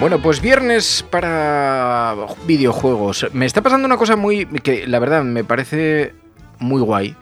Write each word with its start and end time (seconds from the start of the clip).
Bueno, 0.00 0.20
pues 0.20 0.40
viernes 0.40 1.04
para 1.10 2.14
videojuegos. 2.46 3.26
Me 3.32 3.46
está 3.46 3.62
pasando 3.62 3.84
una 3.84 3.96
cosa 3.96 4.14
muy 4.14 4.46
que 4.46 4.86
la 4.86 5.00
verdad 5.00 5.24
me 5.24 5.42
parece 5.42 6.14
muy 6.60 6.80
guay, 6.80 7.16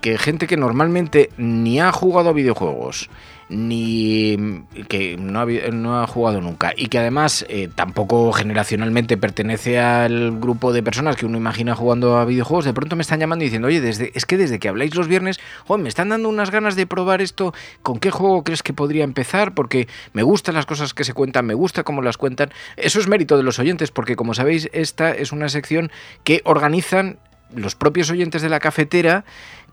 que 0.00 0.16
gente 0.16 0.46
que 0.46 0.56
normalmente 0.56 1.28
ni 1.36 1.78
ha 1.78 1.92
jugado 1.92 2.30
a 2.30 2.32
videojuegos, 2.32 3.10
ni 3.52 4.64
que 4.88 5.16
no 5.16 5.40
ha, 5.40 5.46
no 5.72 6.02
ha 6.02 6.06
jugado 6.06 6.40
nunca 6.40 6.72
y 6.76 6.86
que 6.86 6.98
además 6.98 7.44
eh, 7.48 7.68
tampoco 7.74 8.32
generacionalmente 8.32 9.16
pertenece 9.16 9.78
al 9.78 10.38
grupo 10.40 10.72
de 10.72 10.82
personas 10.82 11.16
que 11.16 11.26
uno 11.26 11.36
imagina 11.36 11.74
jugando 11.74 12.16
a 12.16 12.24
videojuegos, 12.24 12.64
de 12.64 12.72
pronto 12.72 12.96
me 12.96 13.02
están 13.02 13.20
llamando 13.20 13.44
diciendo, 13.44 13.68
oye, 13.68 13.80
desde, 13.80 14.10
es 14.14 14.24
que 14.24 14.36
desde 14.38 14.58
que 14.58 14.68
habláis 14.68 14.94
los 14.94 15.06
viernes, 15.06 15.38
me 15.78 15.88
están 15.88 16.08
dando 16.08 16.28
unas 16.28 16.50
ganas 16.50 16.76
de 16.76 16.86
probar 16.86 17.20
esto, 17.22 17.54
¿con 17.82 17.98
qué 17.98 18.10
juego 18.10 18.44
crees 18.44 18.62
que 18.62 18.72
podría 18.72 19.04
empezar? 19.04 19.54
Porque 19.54 19.88
me 20.12 20.22
gustan 20.22 20.54
las 20.54 20.66
cosas 20.66 20.94
que 20.94 21.04
se 21.04 21.12
cuentan, 21.12 21.46
me 21.46 21.54
gusta 21.54 21.82
cómo 21.82 22.02
las 22.02 22.16
cuentan. 22.16 22.50
Eso 22.76 23.00
es 23.00 23.08
mérito 23.08 23.36
de 23.36 23.42
los 23.42 23.58
oyentes, 23.58 23.90
porque 23.90 24.16
como 24.16 24.34
sabéis, 24.34 24.68
esta 24.72 25.10
es 25.10 25.32
una 25.32 25.48
sección 25.48 25.90
que 26.24 26.40
organizan 26.44 27.18
los 27.54 27.74
propios 27.74 28.10
oyentes 28.10 28.42
de 28.42 28.48
la 28.48 28.60
cafetera 28.60 29.24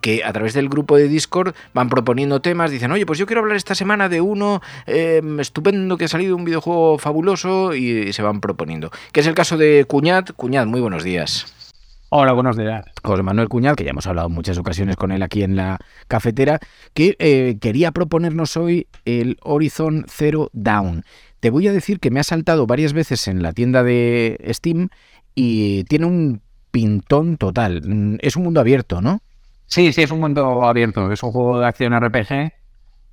que 0.02 0.24
a 0.24 0.34
través 0.34 0.54
del 0.54 0.70
grupo 0.70 0.98
de 0.98 1.08
Discord 1.08 1.54
van 1.74 1.90
proponiendo 1.90 2.42
temas, 2.42 2.72
dicen, 2.72 2.92
oye, 2.92 3.06
pues 3.06 3.20
yo 3.20 3.26
quiero 3.26 3.42
hablar 3.42 3.58
esta 3.58 3.76
semana 3.76 4.10
de 4.10 4.22
uno 4.22 4.62
em, 4.86 5.40
estupendo 5.40 5.98
que 5.98 6.06
ha 6.06 6.08
salido, 6.08 6.36
un 6.36 6.46
videojuego 6.46 6.98
fabuloso, 6.98 7.74
y, 7.74 8.14
se 8.14 8.22
van 8.22 8.42
proponiendo. 8.42 8.92
Que 9.12 9.20
es 9.20 9.28
el 9.28 9.36
caso 9.36 9.58
de 9.58 9.86
Cuñat. 9.88 10.32
Cuñat, 10.34 10.68
muy 10.68 10.82
buenos 10.82 11.04
días. 11.04 11.54
Hola, 12.10 12.34
buenos 12.34 12.58
días. 12.58 12.86
José 13.04 13.22
Manuel 13.22 13.50
Cuñat, 13.50 13.76
que 13.76 13.84
ya 13.84 13.92
hemos 13.92 14.08
hablado 14.08 14.30
muchas 14.30 14.58
ocasiones 14.58 14.96
con 14.96 15.12
él 15.12 15.22
aquí 15.22 15.44
en 15.44 15.56
la 15.56 15.78
cafetera, 16.08 16.60
que 16.96 17.16
eh, 17.20 17.58
quería 17.62 17.92
proponernos 17.92 18.58
hoy 18.58 18.88
el 19.06 19.38
Horizon 19.44 20.06
Zero 20.10 20.50
Down. 20.54 21.04
Te 21.40 21.52
voy 21.52 21.68
a 21.68 21.72
decir 21.72 22.00
que 22.00 22.10
me 22.10 22.20
ha 22.20 22.24
saltado 22.24 22.66
varias 22.66 22.94
veces 22.94 23.28
en 23.28 23.44
la 23.44 23.54
tienda 23.54 23.84
de 23.84 24.44
Steam 24.50 24.90
y 25.36 25.84
tiene 25.84 26.08
un 26.08 26.42
pintón 26.72 27.38
total. 27.38 27.82
Mm, 27.86 28.18
es 28.22 28.36
un 28.36 28.44
mundo 28.44 28.60
abierto, 28.60 29.02
¿no? 29.02 29.22
Sí, 29.70 29.94
sí, 29.94 30.02
es 30.02 30.12
un 30.12 30.20
mundo 30.20 30.64
abierto. 30.66 31.12
Es 31.12 31.22
un 31.22 31.32
juego 31.32 31.60
de 31.60 31.68
acción 31.68 31.94
RPG 31.94 32.52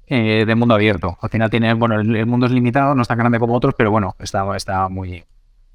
eh, 0.09 0.45
de 0.47 0.55
mundo 0.55 0.75
abierto. 0.75 1.19
Al 1.21 1.29
final 1.29 1.51
tiene, 1.51 1.75
bueno, 1.75 2.01
el, 2.01 2.27
mundo 2.27 2.47
es 2.47 2.53
limitado, 2.53 2.95
no 2.95 3.03
es 3.03 3.09
tan 3.09 3.19
grande 3.19 3.39
como 3.39 3.55
otros, 3.55 3.75
pero 3.77 3.91
bueno, 3.91 4.17
está, 4.19 4.57
está 4.57 4.89
muy, 4.89 5.23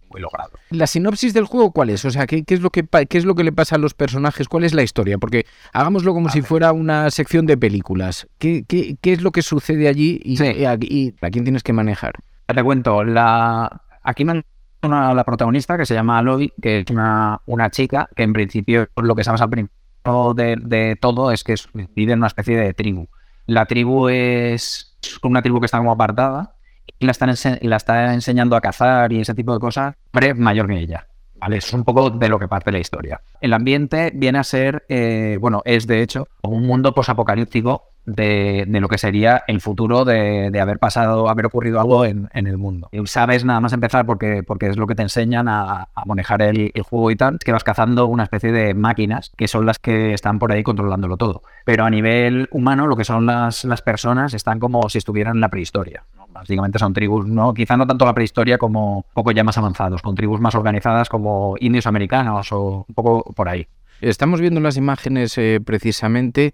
muy 0.10 0.22
logrado. 0.22 0.54
¿La 0.72 0.88
sinopsis 0.88 1.36
del 1.36 1.46
juego 1.46 1.72
cuál 1.72 1.92
es? 1.92 2.04
O 2.04 2.10
sea, 2.10 2.26
¿qué, 2.26 2.44
es 2.48 2.62
lo 2.62 2.72
que, 2.72 2.84
¿qué 3.08 3.18
es 3.20 3.26
lo 3.26 3.36
que 3.36 3.44
le 3.44 3.52
pasa 3.52 3.76
a 3.76 3.78
los 3.78 3.94
personajes? 3.94 4.48
¿Cuál 4.48 4.64
es 4.64 4.74
la 4.74 4.82
historia? 4.82 5.20
Porque 5.20 5.46
hagámoslo 5.72 6.16
como 6.16 6.30
si 6.30 6.42
fuera 6.42 6.74
una 6.74 7.12
sección 7.12 7.46
de 7.46 7.58
películas. 7.58 8.28
¿Qué, 8.40 8.66
qué, 8.68 8.96
qué 9.00 9.14
es 9.14 9.22
lo 9.22 9.32
que 9.32 9.44
sucede 9.44 9.88
allí 9.88 10.20
y, 10.24 10.42
y, 10.44 10.66
a 10.66 11.30
quién 11.30 11.44
tienes 11.44 11.62
que 11.62 11.74
manejar? 11.74 12.16
Te 12.48 12.64
cuento, 12.64 13.04
la... 13.04 13.84
aquí 14.02 14.26
me 14.26 14.44
una, 14.84 15.14
la 15.14 15.24
protagonista 15.24 15.78
que 15.78 15.86
se 15.86 15.94
llama 15.94 16.18
Aloy, 16.18 16.52
que 16.60 16.80
es 16.80 16.90
una, 16.90 17.40
una 17.46 17.70
chica 17.70 18.10
que 18.16 18.24
en 18.24 18.34
principio, 18.34 18.88
lo 18.96 19.16
que 19.16 19.24
sabes 19.24 19.42
al 19.42 19.50
principio, 19.52 19.81
de, 20.04 20.98
todo 21.00 21.32
es 21.32 21.44
que 21.44 21.56
vive 21.96 22.14
en 22.14 22.20
una 22.20 22.28
especie 22.28 22.58
de 22.58 22.74
tribu. 22.74 23.08
La 23.46 23.66
tribu 23.66 24.10
es 24.10 24.98
una 25.24 25.42
tribu 25.42 25.60
que 25.60 25.66
está 25.66 25.78
como 25.78 25.92
apartada 25.92 26.56
y 27.00 27.06
la, 27.06 27.12
están 27.12 27.34
la 27.62 27.76
está 27.76 28.14
enseñando 28.14 28.56
a 28.56 28.62
cazar 28.62 29.12
y 29.12 29.22
ese 29.22 29.34
tipo 29.34 29.54
de 29.54 29.60
cosas, 29.60 29.96
pero 30.12 30.36
mayor 30.36 30.68
que 30.68 30.80
ella. 30.80 31.08
¿Vale? 31.36 31.58
Es 31.58 31.74
un 31.74 31.84
poco 31.84 32.12
de 32.12 32.30
lo 32.30 32.38
que 32.38 32.48
parte 32.48 32.72
la 32.72 32.78
historia. 32.78 33.22
El 33.40 33.54
ambiente 33.54 34.12
viene 34.14 34.38
a 34.38 34.44
ser, 34.44 34.86
eh, 34.90 35.40
bueno, 35.42 35.64
es 35.66 35.88
de 35.88 36.04
hecho 36.04 36.28
un 36.44 36.68
mundo 36.68 36.94
posapocalíptico 36.94 37.91
de, 38.06 38.66
lo 38.68 38.88
que 38.88 38.98
sería 38.98 39.44
el 39.48 39.62
futuro 39.62 40.06
de, 40.06 40.60
haber 40.60 40.80
pasado, 40.80 41.30
haber 41.30 41.46
ocurrido 41.46 41.80
algo 41.80 42.06
en, 42.06 42.30
el 42.34 42.58
mundo. 42.58 42.90
Sabes 43.06 43.46
nada 43.46 43.60
más 43.60 43.74
empezar 43.74 44.06
porque, 44.06 44.44
porque 44.44 44.68
es 44.68 44.78
lo 44.78 44.88
que 44.88 44.96
te 44.96 45.04
enseñan 45.04 45.48
a, 45.48 45.90
manejar 46.06 46.42
el, 46.42 46.72
juego 46.82 47.12
y 47.12 47.16
tal, 47.16 47.38
que 47.40 47.52
vas 47.52 47.64
cazando 47.64 48.08
una 48.08 48.24
especie 48.24 48.52
de 48.52 48.74
máquinas 48.74 49.32
que 49.38 49.48
son 49.48 49.66
las 49.66 49.80
que 49.80 50.14
están 50.14 50.40
por 50.40 50.52
ahí 50.52 50.64
controlándolo 50.64 51.18
todo. 51.18 51.44
Pero 51.66 51.86
a 51.86 51.90
nivel 51.90 52.48
humano, 52.52 52.88
lo 52.88 52.96
que 52.96 53.06
son 53.06 53.26
las, 53.26 53.64
las 53.64 53.82
personas 53.82 54.34
están 54.34 54.60
como 54.60 54.90
si 54.90 54.98
estuvieran 54.98 55.36
en 55.38 55.42
la 55.42 55.50
prehistoria. 55.50 56.04
Básicamente 56.34 56.80
son 56.80 56.94
tribus, 56.94 57.28
no, 57.28 57.54
quizá 57.54 57.76
no 57.76 57.86
tanto 57.86 58.06
la 58.06 58.14
prehistoria 58.14 58.58
como 58.58 58.98
un 58.98 59.04
poco 59.14 59.32
ya 59.32 59.44
más 59.44 59.58
avanzados, 59.58 60.02
con 60.02 60.16
tribus 60.16 60.40
más 60.40 60.56
organizadas 60.56 61.10
como 61.10 61.56
indios 61.60 61.88
americanos 61.88 62.52
o 62.52 62.86
un 62.88 62.96
poco 62.96 63.34
por 63.34 63.50
ahí. 63.50 63.68
Estamos 64.02 64.42
viendo 64.42 64.60
las 64.60 64.78
imágenes 64.78 65.38
eh, 65.38 65.60
precisamente 65.64 66.52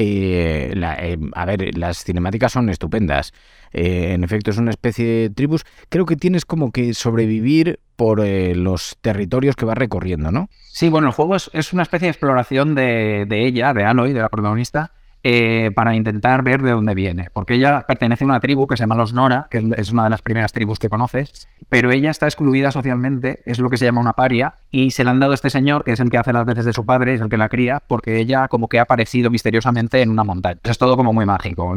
eh, 0.00 0.72
eh, 0.76 1.18
a 1.34 1.44
ver, 1.44 1.76
las 1.76 2.04
cinemáticas 2.04 2.52
son 2.52 2.70
estupendas. 2.70 3.32
Eh, 3.72 4.12
en 4.12 4.22
efecto, 4.22 4.52
es 4.52 4.58
una 4.58 4.70
especie 4.70 5.04
de 5.04 5.30
tribus. 5.30 5.64
Creo 5.88 6.06
que 6.06 6.14
tienes 6.14 6.44
como 6.44 6.70
que 6.70 6.94
sobrevivir 6.94 7.80
por 7.96 8.24
los 8.24 8.96
territorios 9.00 9.56
que 9.56 9.64
vas 9.64 9.76
recorriendo, 9.76 10.30
¿no? 10.30 10.48
Sí, 10.70 10.88
bueno, 10.88 11.08
el 11.08 11.12
juego 11.12 11.34
es, 11.34 11.72
una 11.72 11.82
especie 11.82 12.06
de 12.06 12.10
exploración 12.10 12.76
de, 12.76 13.26
de 13.28 13.44
ella, 13.44 13.74
de 13.74 13.84
Aloy, 13.84 14.12
de 14.12 14.20
la 14.20 14.28
protagonista, 14.28 14.92
eh, 15.30 15.72
para 15.74 15.94
intentar 15.94 16.42
ver 16.42 16.62
de 16.62 16.70
dónde 16.70 16.94
viene. 16.94 17.28
Porque 17.34 17.52
ella 17.52 17.84
pertenece 17.86 18.24
a 18.24 18.26
una 18.26 18.40
tribu 18.40 18.66
que 18.66 18.78
se 18.78 18.84
llama 18.84 18.94
los 18.94 19.12
Nora, 19.12 19.46
que 19.50 19.74
es 19.76 19.92
una 19.92 20.04
de 20.04 20.08
las 20.08 20.22
primeras 20.22 20.54
tribus 20.54 20.78
que 20.78 20.88
conoces, 20.88 21.48
pero 21.68 21.90
ella 21.90 22.10
está 22.10 22.24
excluida 22.24 22.70
socialmente, 22.70 23.42
es 23.44 23.58
lo 23.58 23.68
que 23.68 23.76
se 23.76 23.84
llama 23.84 24.00
una 24.00 24.14
paria, 24.14 24.54
y 24.70 24.90
se 24.90 25.04
le 25.04 25.10
han 25.10 25.20
dado 25.20 25.32
a 25.32 25.34
este 25.34 25.50
señor, 25.50 25.84
que 25.84 25.92
es 25.92 26.00
el 26.00 26.08
que 26.08 26.16
hace 26.16 26.32
las 26.32 26.46
veces 26.46 26.64
de 26.64 26.72
su 26.72 26.86
padre, 26.86 27.12
es 27.12 27.20
el 27.20 27.28
que 27.28 27.36
la 27.36 27.50
cría, 27.50 27.82
porque 27.86 28.18
ella 28.18 28.48
como 28.48 28.68
que 28.68 28.78
ha 28.78 28.82
aparecido 28.84 29.28
misteriosamente 29.28 30.00
en 30.00 30.08
una 30.08 30.24
montaña. 30.24 30.60
Es 30.64 30.78
todo 30.78 30.96
como 30.96 31.12
muy 31.12 31.26
mágico. 31.26 31.76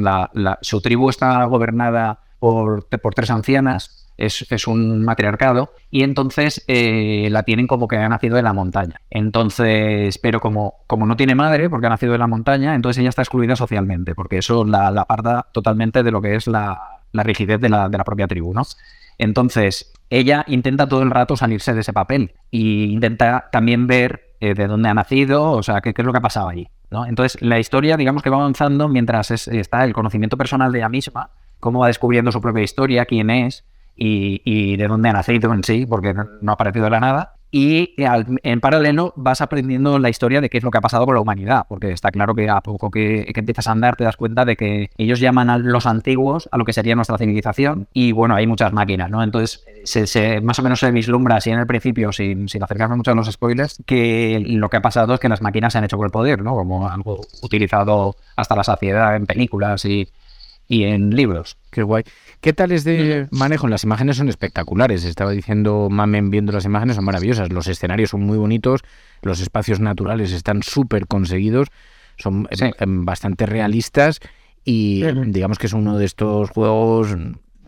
su 0.61 0.79
tribu 0.79 1.09
está 1.09 1.43
gobernada 1.43 2.19
por, 2.39 2.87
por 3.01 3.13
tres 3.13 3.31
ancianas 3.31 4.00
es, 4.25 4.67
un 4.67 5.03
matriarcado, 5.03 5.73
y 5.89 6.03
entonces 6.03 6.63
eh, 6.67 7.27
la 7.31 7.43
tienen 7.43 7.67
como 7.67 7.87
que 7.87 7.97
ha 7.97 8.09
nacido 8.09 8.35
de 8.35 8.43
la 8.43 8.53
montaña. 8.53 9.01
Entonces, 9.09 10.17
pero 10.17 10.39
como, 10.39 10.75
como 10.87 11.05
no 11.05 11.15
tiene 11.15 11.35
madre, 11.35 11.69
porque 11.69 11.87
ha 11.87 11.89
nacido 11.89 12.13
de 12.13 12.17
la 12.17 12.27
montaña, 12.27 12.75
entonces 12.75 12.99
ella 13.01 13.09
está 13.09 13.21
excluida 13.23 13.55
socialmente, 13.55 14.15
porque 14.15 14.37
eso 14.37 14.63
la, 14.65 14.87
aparta 14.87 15.47
totalmente 15.51 16.03
de 16.03 16.11
lo 16.11 16.21
que 16.21 16.35
es 16.35 16.47
la, 16.47 16.99
rigidez 17.13 17.59
de 17.59 17.69
la, 17.69 17.89
de 17.89 17.97
la 17.97 18.03
propia 18.03 18.27
tribu, 18.27 18.53
¿no? 18.53 18.63
Entonces, 19.17 19.91
ella 20.09 20.43
intenta 20.47 20.87
todo 20.87 21.03
el 21.03 21.11
rato 21.11 21.35
salirse 21.35 21.73
de 21.73 21.81
ese 21.81 21.93
papel 21.93 22.33
e 22.51 22.57
intenta 22.57 23.49
también 23.51 23.87
ver 23.87 24.35
eh, 24.39 24.55
de 24.55 24.67
dónde 24.67 24.89
ha 24.89 24.93
nacido, 24.93 25.51
o 25.51 25.63
sea, 25.63 25.81
qué, 25.81 25.93
qué, 25.93 26.01
es 26.01 26.05
lo 26.05 26.11
que 26.11 26.17
ha 26.17 26.21
pasado 26.21 26.49
allí. 26.49 26.67
¿no? 26.89 27.05
Entonces, 27.05 27.41
la 27.41 27.59
historia, 27.59 27.97
digamos 27.97 28.23
que 28.23 28.29
va 28.29 28.37
avanzando 28.37 28.87
mientras 28.87 29.29
está 29.31 29.83
el 29.83 29.93
conocimiento 29.93 30.37
personal 30.37 30.71
de 30.71 30.79
ella 30.79 30.89
misma, 30.89 31.29
cómo 31.59 31.79
va 31.79 31.87
descubriendo 31.87 32.31
su 32.31 32.41
propia 32.41 32.63
historia, 32.63 33.05
quién 33.05 33.29
es, 33.29 33.63
y, 33.95 34.75
de 34.77 34.87
dónde 34.87 35.09
ha 35.09 35.13
nacido 35.13 35.53
en 35.53 35.63
sí, 35.63 35.85
porque 35.85 36.13
no 36.13 36.51
ha 36.51 36.53
aparecido 36.53 36.85
de 36.85 36.91
la 36.91 36.99
nada. 36.99 37.33
y 37.53 38.01
al- 38.05 38.39
en 38.43 38.61
paralelo 38.61 39.11
vas 39.17 39.41
aprendiendo 39.41 39.99
la 39.99 40.09
historia 40.09 40.39
de 40.39 40.49
qué 40.49 40.57
es 40.57 40.63
lo 40.63 40.71
que 40.71 40.77
ha 40.77 40.81
pasado 40.81 41.05
con 41.05 41.15
la 41.15 41.19
humanidad, 41.21 41.65
porque 41.67 41.91
está 41.91 42.09
claro 42.09 42.33
que 42.33 42.49
a 42.49 42.61
poco 42.61 42.89
que, 42.89 43.29
que 43.33 43.39
empiezas 43.41 43.67
a 43.67 43.73
andar 43.73 43.97
te 43.97 44.05
das 44.05 44.15
cuenta 44.15 44.45
de 44.45 44.55
que 44.55 44.89
ellos 44.97 45.19
llaman 45.19 45.49
a 45.49 45.57
los 45.57 45.85
antiguos 45.85 46.47
a 46.53 46.57
lo 46.57 46.63
que 46.63 46.71
sería 46.71 46.95
nuestra 46.95 47.17
civilización 47.17 47.87
y 47.93 48.13
bueno, 48.13 48.35
hay 48.35 48.47
muchas 48.47 48.71
máquinas, 48.71 49.09
¿no? 49.09 49.21
Entonces, 49.21 49.65
se, 49.83 50.07
se- 50.07 50.39
más 50.39 50.59
o 50.59 50.63
menos 50.63 50.79
se 50.79 50.91
vislumbra 50.91 51.35
así 51.35 51.49
en 51.49 51.59
el 51.59 51.67
principio, 51.67 52.13
sin, 52.13 52.47
sin 52.47 52.63
acercarme 52.63 52.95
mucho 52.95 53.11
a 53.11 53.15
los 53.15 53.29
spoilers, 53.29 53.83
que 53.85 54.41
lo 54.47 54.69
que 54.69 54.77
ha 54.77 54.81
pasado 54.81 55.13
es 55.15 55.19
que 55.19 55.27
las 55.27 55.41
máquinas 55.41 55.73
se 55.73 55.79
han 55.79 55.83
hecho 55.83 55.97
con 55.97 56.05
el 56.05 56.11
poder, 56.11 56.41
¿no? 56.41 56.55
Como 56.55 56.87
algo 56.87 57.19
utilizado 57.43 58.15
hasta 58.37 58.55
la 58.55 58.63
saciedad 58.63 59.17
en 59.17 59.25
películas 59.25 59.83
y, 59.83 60.07
y 60.71 60.85
en 60.85 61.09
libros. 61.15 61.57
Qué 61.69 61.83
guay. 61.83 62.03
¿Qué 62.39 62.53
tal 62.53 62.71
es 62.71 62.85
de 62.85 63.27
manejo? 63.31 63.67
Las 63.67 63.83
imágenes 63.83 64.15
son 64.15 64.29
espectaculares. 64.29 65.03
Estaba 65.03 65.31
diciendo 65.31 65.89
Mamen 65.91 66.29
viendo 66.29 66.53
las 66.53 66.63
imágenes, 66.63 66.95
son 66.95 67.03
maravillosas. 67.03 67.51
Los 67.51 67.67
escenarios 67.67 68.11
son 68.11 68.21
muy 68.21 68.37
bonitos, 68.37 68.79
los 69.21 69.41
espacios 69.41 69.81
naturales 69.81 70.31
están 70.31 70.63
súper 70.63 71.07
conseguidos, 71.07 71.67
son 72.17 72.47
eh, 72.51 72.55
Sí. 72.55 72.71
em, 72.79 73.03
bastante 73.03 73.45
realistas 73.45 74.19
y 74.63 75.03
digamos 75.25 75.57
que 75.59 75.67
es 75.67 75.73
uno 75.73 75.97
de 75.97 76.05
estos 76.05 76.49
juegos 76.51 77.17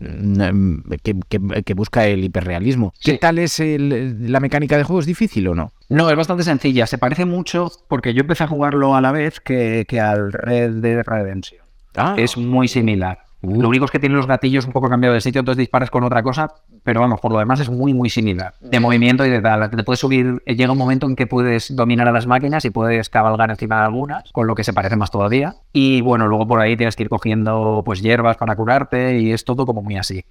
mm, 0.00 0.40
em, 0.40 0.82
que, 1.02 1.14
que- 1.28 1.62
que 1.62 1.74
busca 1.74 2.06
el 2.06 2.24
hiperrealismo. 2.24 2.94
¿Qué 3.02 3.18
tal 3.18 3.38
es 3.38 3.60
el- 3.60 4.32
la 4.32 4.40
mecánica 4.40 4.76
de 4.78 4.84
juego? 4.84 5.00
¿Es 5.00 5.06
difícil 5.06 5.46
o 5.48 5.54
no? 5.54 5.72
No, 5.90 6.08
es 6.08 6.16
bastante 6.16 6.42
sencilla. 6.42 6.86
Se 6.86 6.96
parece 6.98 7.26
mucho 7.26 7.70
porque 7.88 8.14
yo 8.14 8.22
empecé 8.22 8.44
a 8.44 8.48
jugarlo 8.48 8.96
a 8.96 9.00
la 9.02 9.12
vez 9.12 9.40
que, 9.40 9.84
que 9.86 10.00
al 10.00 10.32
Red 10.32 10.76
Dead 10.80 11.02
Redemption. 11.04 11.63
Ah, 11.96 12.14
Es 12.16 12.36
muy 12.36 12.68
similar. 12.68 13.18
Uh. 13.42 13.60
Lo 13.60 13.68
único 13.68 13.84
es 13.84 13.90
que 13.90 13.98
tiene 13.98 14.14
los 14.14 14.26
gatillos 14.26 14.66
un 14.66 14.72
poco 14.72 14.88
cambiado 14.88 15.14
de 15.14 15.20
sitio, 15.20 15.40
entonces 15.40 15.58
disparas 15.58 15.90
con 15.90 16.02
otra 16.02 16.22
cosa, 16.22 16.52
pero 16.82 17.00
vamos, 17.00 17.20
por 17.20 17.32
lo 17.32 17.38
demás 17.38 17.60
es 17.60 17.68
muy, 17.68 17.92
muy 17.92 18.10
similar. 18.10 18.54
De 18.60 18.80
movimiento 18.80 19.24
y 19.26 19.30
de 19.30 19.40
tal. 19.40 19.70
Te 19.70 19.84
puedes 19.84 20.00
subir, 20.00 20.42
eh, 20.46 20.54
llega 20.56 20.72
un 20.72 20.78
momento 20.78 21.06
en 21.06 21.16
que 21.16 21.26
puedes 21.26 21.74
dominar 21.74 22.08
a 22.08 22.12
las 22.12 22.26
máquinas 22.26 22.64
y 22.64 22.70
puedes 22.70 23.08
cabalgar 23.10 23.50
encima 23.50 23.80
de 23.80 23.84
algunas, 23.86 24.32
con 24.32 24.46
lo 24.46 24.54
que 24.54 24.64
se 24.64 24.72
parece 24.72 24.96
más 24.96 25.10
todavía. 25.10 25.56
Y 25.72 26.00
bueno, 26.00 26.26
luego 26.26 26.46
por 26.46 26.60
ahí 26.60 26.76
tienes 26.76 26.96
que 26.96 27.04
ir 27.04 27.08
cogiendo 27.08 27.82
pues 27.84 28.02
hierbas 28.02 28.36
para 28.36 28.56
curarte 28.56 29.18
y 29.18 29.32
es 29.32 29.44
todo 29.44 29.66
como 29.66 29.82
muy 29.82 29.96
así. 29.96 30.24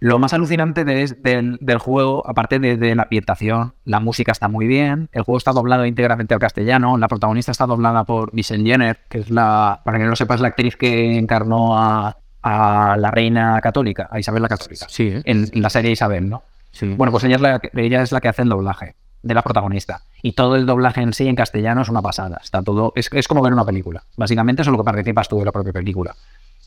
Lo 0.00 0.18
más 0.18 0.32
alucinante 0.34 0.84
de- 0.84 1.06
del, 1.22 1.58
del 1.60 1.78
juego, 1.78 2.22
aparte 2.28 2.58
de, 2.58 2.76
de 2.76 2.94
la 2.94 3.04
ambientación, 3.04 3.74
la 3.84 4.00
música 4.00 4.32
está 4.32 4.48
muy 4.48 4.66
bien, 4.66 5.08
el 5.12 5.22
juego 5.22 5.38
está 5.38 5.52
doblado 5.52 5.86
íntegramente 5.86 6.34
al 6.34 6.40
castellano, 6.40 6.98
la 6.98 7.08
protagonista 7.08 7.50
está 7.52 7.66
doblada 7.66 8.04
por 8.04 8.32
Michelle 8.34 8.64
Jenner, 8.68 9.00
que 9.08 9.18
es 9.18 9.30
la, 9.30 9.80
para 9.84 9.98
que 9.98 10.04
no 10.04 10.10
lo 10.10 10.16
sepas, 10.16 10.40
la 10.40 10.48
actriz 10.48 10.76
que 10.76 11.16
encarnó 11.16 11.78
a, 11.78 12.16
a 12.42 12.96
la 12.98 13.10
reina 13.10 13.60
católica, 13.62 14.08
a 14.10 14.18
Isabel 14.20 14.42
la 14.42 14.48
católica, 14.48 14.86
Sí, 14.88 15.08
¿eh? 15.08 15.22
en, 15.24 15.48
en 15.52 15.62
la 15.62 15.70
serie 15.70 15.90
Isabel, 15.90 16.28
¿no? 16.28 16.42
Sí. 16.72 16.92
Bueno, 16.94 17.10
pues 17.10 17.24
ella 17.24 17.36
es, 17.36 17.40
la, 17.40 17.58
que- 17.58 17.70
ella 17.74 18.02
es 18.02 18.12
la 18.12 18.20
que 18.20 18.28
hace 18.28 18.42
el 18.42 18.48
doblaje 18.50 18.94
de 19.22 19.34
la 19.34 19.42
protagonista. 19.42 20.02
Y 20.22 20.32
todo 20.32 20.56
el 20.56 20.66
doblaje 20.66 21.00
en 21.00 21.12
sí 21.14 21.26
en 21.26 21.34
castellano 21.34 21.80
es 21.82 21.88
una 21.88 22.02
pasada. 22.02 22.38
Está 22.44 22.62
todo, 22.62 22.92
es, 22.96 23.08
es 23.12 23.26
como 23.26 23.42
ver 23.42 23.52
una 23.54 23.64
película. 23.64 24.04
Básicamente 24.16 24.60
eso 24.62 24.70
es 24.70 24.76
lo 24.76 24.78
que 24.78 24.84
participas 24.84 25.26
tú 25.28 25.38
de 25.38 25.46
la 25.46 25.52
propia 25.52 25.72
película. 25.72 26.14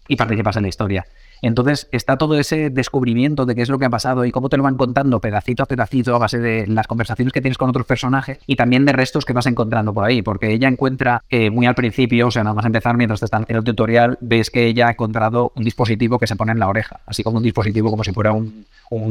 Y 0.07 0.15
participas 0.15 0.55
en 0.57 0.63
la 0.63 0.69
historia. 0.69 1.05
Entonces 1.41 1.87
está 1.91 2.17
todo 2.17 2.37
ese 2.39 2.69
descubrimiento 2.69 3.45
de 3.45 3.55
qué 3.55 3.61
es 3.61 3.69
lo 3.69 3.79
que 3.79 3.85
ha 3.85 3.89
pasado 3.89 4.25
y 4.25 4.31
cómo 4.31 4.49
te 4.49 4.57
lo 4.57 4.63
van 4.63 4.75
contando 4.75 5.19
pedacito 5.19 5.63
a 5.63 5.65
pedacito 5.65 6.15
a 6.15 6.19
base 6.19 6.39
de 6.39 6.67
las 6.67 6.87
conversaciones 6.87 7.33
que 7.33 7.41
tienes 7.41 7.57
con 7.57 7.69
otros 7.69 7.85
personajes 7.85 8.39
y 8.47 8.55
también 8.55 8.85
de 8.85 8.93
restos 8.93 9.25
que 9.25 9.33
vas 9.33 9.45
encontrando 9.45 9.93
por 9.93 10.03
ahí. 10.03 10.21
Porque 10.21 10.51
ella 10.51 10.67
encuentra 10.67 11.23
eh, 11.29 11.49
muy 11.49 11.65
al 11.65 11.75
principio, 11.75 12.27
o 12.27 12.31
sea, 12.31 12.43
nada 12.43 12.53
más 12.53 12.65
empezar 12.65 12.97
mientras 12.97 13.19
te 13.19 13.25
están 13.25 13.43
haciendo 13.43 13.59
el 13.59 13.65
tutorial, 13.65 14.17
ves 14.21 14.49
que 14.49 14.65
ella 14.65 14.87
ha 14.87 14.91
encontrado 14.91 15.51
un 15.55 15.63
dispositivo 15.63 16.19
que 16.19 16.27
se 16.27 16.35
pone 16.35 16.51
en 16.51 16.59
la 16.59 16.67
oreja. 16.67 16.99
Así 17.05 17.23
como 17.23 17.37
un 17.37 17.43
dispositivo 17.43 17.89
como 17.89 18.03
si 18.03 18.11
fuera 18.11 18.33
un, 18.33 18.65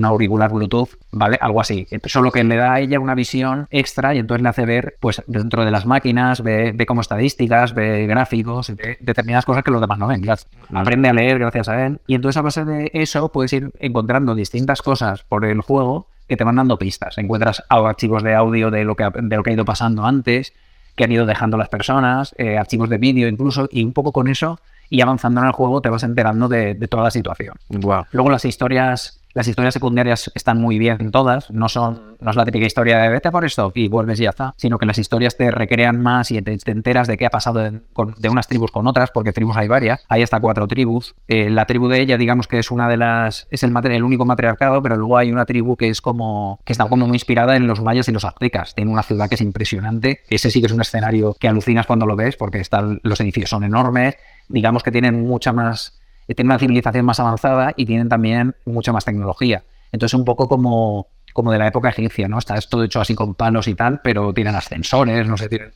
auricular 0.05 0.51
Bluetooth, 0.53 0.91
¿vale? 1.13 1.39
Algo 1.41 1.61
así. 1.61 1.87
Solo 2.05 2.33
que 2.33 2.43
le 2.43 2.57
da 2.57 2.75
a 2.75 2.81
ella 2.81 2.99
una 2.99 3.15
visión 3.15 3.69
extra 3.71 4.15
y 4.15 4.19
entonces 4.19 4.43
le 4.43 4.49
hace 4.49 4.67
ver, 4.67 4.97
pues, 5.01 5.23
dentro 5.27 5.65
de 5.65 5.71
las 5.71 5.87
máquinas, 5.87 6.43
ve, 6.43 6.73
ve 6.75 6.87
como 6.87 7.01
estadísticas, 7.01 7.75
ve 7.75 8.07
gráficos, 8.07 8.75
ve 8.75 8.99
determinadas 9.01 9.45
cosas 9.45 9.63
que 9.63 9.71
los 9.71 9.81
demás 9.81 9.99
no 9.99 10.09
ven. 10.09 10.25
Aprende 10.75 11.09
a 11.09 11.13
leer 11.13 11.39
gracias 11.39 11.69
a 11.69 11.87
él. 11.87 12.01
Entonces 12.19 12.37
a 12.37 12.43
base 12.43 12.65
de 12.65 12.91
eso 12.93 13.31
puedes 13.31 13.53
ir 13.53 13.71
encontrando 13.81 14.35
distintas 14.35 14.83
cosas 14.83 15.23
por 15.23 15.45
el 15.45 15.61
juego 15.61 16.07
que 16.29 16.37
te 16.37 16.45
van 16.45 16.57
dando 16.57 16.79
pistas. 16.79 17.17
Encuentras 17.19 17.63
archivos 17.69 18.23
de 18.23 18.35
audio 18.35 18.71
de 18.71 18.85
lo 18.85 18.95
que 18.95 19.05
ha, 19.05 19.11
de 19.11 19.37
lo 19.37 19.43
que 19.43 19.51
ha 19.51 19.55
ido 19.55 19.65
pasando 19.65 20.05
antes, 20.05 20.53
que 20.95 21.05
han 21.05 21.13
ido 21.13 21.27
dejando 21.27 21.57
las 21.57 21.69
personas, 21.69 22.35
eh, 22.39 22.59
archivos 22.59 22.91
de 22.91 22.99
vídeo 22.99 23.29
incluso, 23.29 23.69
y 23.73 23.83
un 23.83 23.93
poco 23.93 24.13
con 24.13 24.29
eso 24.29 24.61
y 24.91 25.01
avanzando 25.01 25.41
en 25.41 25.47
el 25.47 25.53
juego 25.53 25.81
te 25.81 25.89
vas 25.91 26.03
enterando 26.03 26.49
de, 26.49 26.75
de 26.75 26.89
toda 26.89 27.05
la 27.05 27.11
situación. 27.11 27.57
Luego 28.13 28.31
las 28.31 28.45
historias, 28.45 29.18
las 29.35 29.47
historias 29.47 29.75
secundarias 29.75 30.31
están 30.35 30.61
muy 30.61 30.79
bien 30.79 31.11
todas, 31.11 31.51
no 31.51 31.69
son, 31.69 32.17
no 32.21 32.31
es 32.31 32.37
la 32.37 32.45
típica 32.45 32.67
historia 32.67 32.99
de 32.99 33.09
vete 33.09 33.31
por 33.31 33.45
esto 33.45 33.71
y 33.75 33.89
vuelves 33.89 34.21
y 34.21 34.25
ya 34.25 34.31
está, 34.31 34.55
sino 34.57 34.79
que 34.79 34.87
las 34.87 34.99
historias 34.99 35.37
te 35.37 35.51
recrean 35.51 36.01
más 36.03 36.31
y 36.31 36.41
te, 36.43 36.57
te 36.59 36.71
enteras 36.71 37.07
de 37.07 37.17
qué 37.17 37.27
ha 37.27 37.31
pasado 37.31 37.61
de 37.61 38.29
unas 38.29 38.49
tribus 38.49 38.71
con 38.71 38.87
otras, 38.87 39.11
porque 39.11 39.33
tribus 39.33 39.57
hay 39.57 39.69
varias, 39.69 40.05
hay 40.09 40.23
hasta 40.23 40.41
cuatro 40.41 40.67
tribus. 40.67 41.15
Eh, 41.29 41.51
la 41.51 41.67
tribu 41.67 41.89
de 41.89 42.01
ella, 42.01 42.17
digamos 42.17 42.47
que 42.47 42.59
es 42.59 42.71
una 42.71 42.89
de 42.89 42.97
las, 42.97 43.47
es 43.51 43.63
el, 43.63 43.73
el 43.85 44.03
único 44.03 44.25
matriarcado, 44.25 44.83
pero 44.83 44.97
luego 44.97 45.17
hay 45.17 45.31
una 45.31 45.45
tribu 45.45 45.77
que 45.77 45.89
es 45.89 46.01
como, 46.01 46.61
que 46.65 46.73
está 46.73 46.89
como 46.89 47.07
muy 47.07 47.17
inspirada 47.17 47.57
en 47.57 47.67
los 47.67 47.81
mayas 47.81 48.09
y 48.09 48.13
los 48.13 48.25
aztecas. 48.25 48.75
Tiene 48.75 48.91
una 48.91 49.03
ciudad 49.03 49.29
que 49.29 49.35
es 49.35 49.41
impresionante, 49.41 50.21
ese 50.31 50.51
sí 50.51 50.61
que 50.61 50.67
es 50.67 50.73
un 50.73 50.81
escenario 50.81 51.35
que 51.39 51.49
alucinas 51.49 51.87
cuando 51.87 52.07
lo 52.07 52.17
ves, 52.17 52.37
porque 52.37 52.59
están, 52.59 53.01
los 53.03 53.21
edificios 53.21 53.51
son 53.51 53.65
enormes, 53.65 54.17
digamos 54.49 54.83
que 54.83 54.91
tienen 54.91 55.27
mucha 55.27 55.53
más 55.53 55.98
tienen 56.35 56.51
una 56.51 56.59
civilización 56.59 57.05
más 57.05 57.21
avanzada 57.21 57.73
y 57.77 57.87
tienen 57.87 58.09
también 58.09 58.55
mucha 58.65 58.93
más 58.93 59.05
tecnología. 59.05 59.65
Entonces, 59.93 60.19
un 60.19 60.25
poco 60.25 60.49
como, 60.49 61.09
como 61.33 61.53
de 61.53 61.59
la 61.59 61.69
época 61.69 61.89
egipcia, 61.89 62.29
¿no? 62.29 62.39
Está 62.39 62.57
es 62.57 62.69
todo 62.69 62.85
hecho 62.85 63.01
así 63.01 63.15
con 63.15 63.35
palos 63.35 63.69
y 63.69 63.75
tal, 63.75 64.01
pero 64.03 64.33
tienen 64.35 64.55
ascensores, 64.55 65.27
no 65.27 65.37
sé, 65.37 65.49
tienen, 65.49 65.73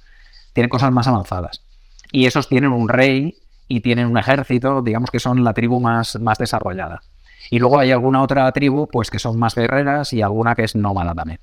tienen 0.53 0.69
cosas 0.69 0.93
más 0.93 1.07
avanzadas. 1.09 1.63
Y 2.11 2.27
esos 2.27 2.49
tienen 2.49 2.73
un 2.73 2.89
rey 2.89 3.39
y 3.69 3.81
tienen 3.81 4.07
un 4.07 4.19
ejército, 4.19 4.83
digamos 4.83 5.11
que 5.11 5.19
son 5.19 5.43
la 5.45 5.55
tribu 5.55 5.81
más, 5.81 6.21
más 6.21 6.39
desarrollada. 6.39 7.01
Y 7.51 7.59
luego 7.59 7.79
hay 7.79 7.91
alguna 7.91 8.23
otra 8.23 8.51
tribu, 8.53 8.87
pues 8.87 9.11
que 9.11 9.19
son 9.19 9.39
más 9.39 9.55
guerreras 9.55 10.13
y 10.13 10.23
alguna 10.23 10.55
que 10.55 10.65
es 10.65 10.77
nómada 10.77 11.15
también. 11.15 11.41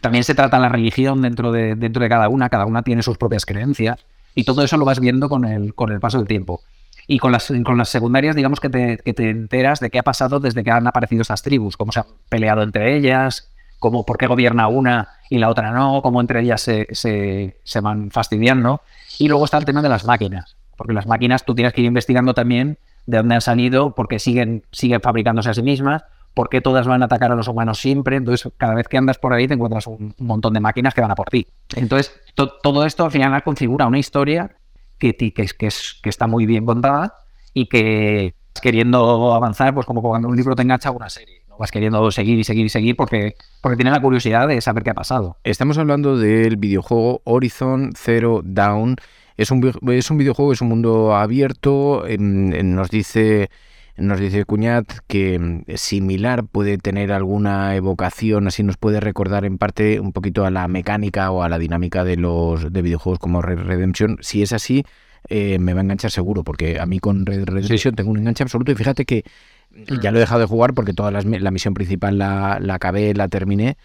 También 0.00 0.22
se 0.22 0.34
trata 0.34 0.58
la 0.58 0.68
religión 0.68 1.22
dentro 1.22 1.50
de, 1.50 1.74
dentro 1.74 2.02
de 2.02 2.08
cada 2.08 2.28
una, 2.28 2.48
cada 2.48 2.66
una 2.66 2.82
tiene 2.82 3.02
sus 3.02 3.18
propias 3.18 3.44
creencias 3.44 4.04
y 4.34 4.44
todo 4.44 4.62
eso 4.62 4.76
lo 4.76 4.84
vas 4.84 5.00
viendo 5.00 5.28
con 5.28 5.44
el, 5.44 5.74
con 5.74 5.90
el 5.90 5.98
paso 5.98 6.18
del 6.18 6.28
tiempo. 6.28 6.62
Y 7.10 7.18
con 7.18 7.32
las, 7.32 7.50
con 7.64 7.78
las 7.78 7.88
secundarias, 7.88 8.36
digamos 8.36 8.60
que 8.60 8.68
te, 8.68 8.98
que 8.98 9.14
te 9.14 9.30
enteras 9.30 9.80
de 9.80 9.88
qué 9.88 9.98
ha 9.98 10.02
pasado 10.02 10.40
desde 10.40 10.62
que 10.62 10.70
han 10.70 10.86
aparecido 10.86 11.22
estas 11.22 11.42
tribus, 11.42 11.76
cómo 11.78 11.90
se 11.90 12.00
han 12.00 12.06
peleado 12.28 12.62
entre 12.62 12.96
ellas, 12.96 13.50
cómo, 13.78 14.04
por 14.04 14.18
qué 14.18 14.26
gobierna 14.26 14.68
una 14.68 15.08
y 15.30 15.38
la 15.38 15.48
otra 15.48 15.70
no, 15.72 16.02
cómo 16.02 16.20
entre 16.20 16.42
ellas 16.42 16.60
se, 16.60 16.86
se, 16.92 17.56
se 17.64 17.80
van 17.80 18.10
fastidiando. 18.10 18.82
Y 19.18 19.28
luego 19.28 19.46
está 19.46 19.56
el 19.56 19.64
tema 19.64 19.80
de 19.80 19.88
las 19.88 20.04
máquinas, 20.04 20.56
porque 20.76 20.92
las 20.92 21.06
máquinas 21.06 21.44
tú 21.46 21.54
tienes 21.54 21.72
que 21.72 21.80
ir 21.80 21.86
investigando 21.86 22.34
también 22.34 22.76
de 23.06 23.16
dónde 23.16 23.36
han 23.36 23.40
salido, 23.40 23.94
porque 23.94 24.18
siguen, 24.18 24.64
siguen 24.70 25.00
fabricándose 25.00 25.48
a 25.48 25.54
sí 25.54 25.62
mismas, 25.62 26.04
por 26.34 26.50
qué 26.50 26.60
todas 26.60 26.86
van 26.86 27.00
a 27.00 27.06
atacar 27.06 27.32
a 27.32 27.36
los 27.36 27.48
humanos 27.48 27.78
siempre. 27.78 28.16
Entonces, 28.16 28.52
cada 28.58 28.74
vez 28.74 28.86
que 28.86 28.98
andas 28.98 29.16
por 29.16 29.32
ahí 29.32 29.48
te 29.48 29.54
encuentras 29.54 29.86
un, 29.86 30.14
montón 30.18 30.52
de 30.52 30.60
máquinas 30.60 30.92
que 30.92 31.00
van 31.00 31.10
a 31.10 31.14
por 31.14 31.30
ti. 31.30 31.46
Entonces, 31.74 32.12
to- 32.34 32.52
todo 32.62 32.84
esto 32.84 33.06
al 33.06 33.10
final 33.10 33.42
configura 33.42 33.86
una 33.86 33.98
historia 33.98 34.50
que, 34.98 35.16
es, 35.36 35.54
que, 35.54 35.66
es- 35.66 36.00
que 36.02 36.08
está 36.10 36.26
muy 36.26 36.46
bien 36.46 36.66
contada 36.66 37.14
y 37.54 37.66
que 37.66 38.34
queriendo 38.62 39.34
avanzar, 39.34 39.72
pues 39.74 39.86
como 39.86 40.02
cuando 40.02 40.28
un 40.28 40.36
libro 40.36 40.56
te 40.56 40.62
engancha 40.62 40.88
a 40.88 40.92
una 40.92 41.08
serie. 41.08 41.42
¿no? 41.48 41.56
Vas 41.58 41.70
queriendo 41.70 42.10
seguir 42.10 42.38
y 42.38 42.44
seguir 42.44 42.66
y 42.66 42.68
seguir 42.68 42.96
porque, 42.96 43.34
porque 43.62 43.76
tienes 43.76 43.92
la 43.92 44.00
curiosidad 44.02 44.48
de 44.48 44.60
saber 44.60 44.82
qué 44.82 44.90
ha 44.90 44.94
pasado. 44.94 45.36
Estamos 45.44 45.78
hablando 45.78 46.16
del 46.18 46.56
videojuego 46.56 47.22
Horizon 47.24 47.92
Zero 47.96 48.40
Dawn. 48.44 48.96
Es 49.36 49.52
un, 49.52 49.72
es 49.92 50.10
un 50.10 50.18
videojuego, 50.18 50.52
es 50.52 50.60
un 50.60 50.68
mundo 50.68 51.14
abierto. 51.14 52.06
em, 52.06 52.74
nos 52.74 52.90
dice 52.90 53.50
nos 53.98 54.20
dice 54.20 54.44
Cuñat 54.44 54.86
que 55.06 55.34
em, 55.34 55.64
similar 55.76 56.44
puede 56.46 56.78
tener 56.78 57.12
alguna 57.12 57.74
evocación, 57.76 58.46
así 58.46 58.62
nos 58.62 58.76
puede 58.76 59.00
recordar 59.00 59.44
en 59.44 59.58
parte 59.58 60.00
un 60.00 60.12
poquito 60.12 60.44
a 60.46 60.50
la 60.50 60.66
mecánica 60.68 61.30
o 61.30 61.42
a 61.42 61.48
la 61.48 61.58
dinámica 61.58 62.04
de 62.04 62.16
los 62.16 62.72
de 62.72 62.82
videojuegos 62.82 63.18
como 63.18 63.42
Red 63.42 63.58
Redemption. 63.60 64.18
Si 64.20 64.42
es 64.42 64.52
así, 64.52 64.84
eh, 65.28 65.58
me 65.58 65.74
va 65.74 65.80
a 65.80 65.82
enganchar 65.82 66.10
seguro, 66.10 66.44
porque 66.44 66.78
a 66.80 66.86
mí 66.86 66.98
con 67.00 67.26
Red 67.26 67.44
Redemption 67.44 67.94
tengo 67.94 68.10
un 68.10 68.18
enganche 68.18 68.42
absoluto 68.44 68.72
y 68.72 68.74
fíjate 68.76 69.04
que 69.04 69.24
ya 70.00 70.10
lo 70.10 70.16
he 70.18 70.20
dejado 70.20 70.40
de 70.40 70.46
jugar 70.46 70.74
porque 70.74 70.92
toda 70.94 71.10
mi- 71.22 71.38
la 71.38 71.50
misión 71.50 71.74
principal 71.74 72.18
la, 72.18 72.58
la 72.60 72.74
acabé, 72.74 73.14
la 73.14 73.28
terminé, 73.28 73.76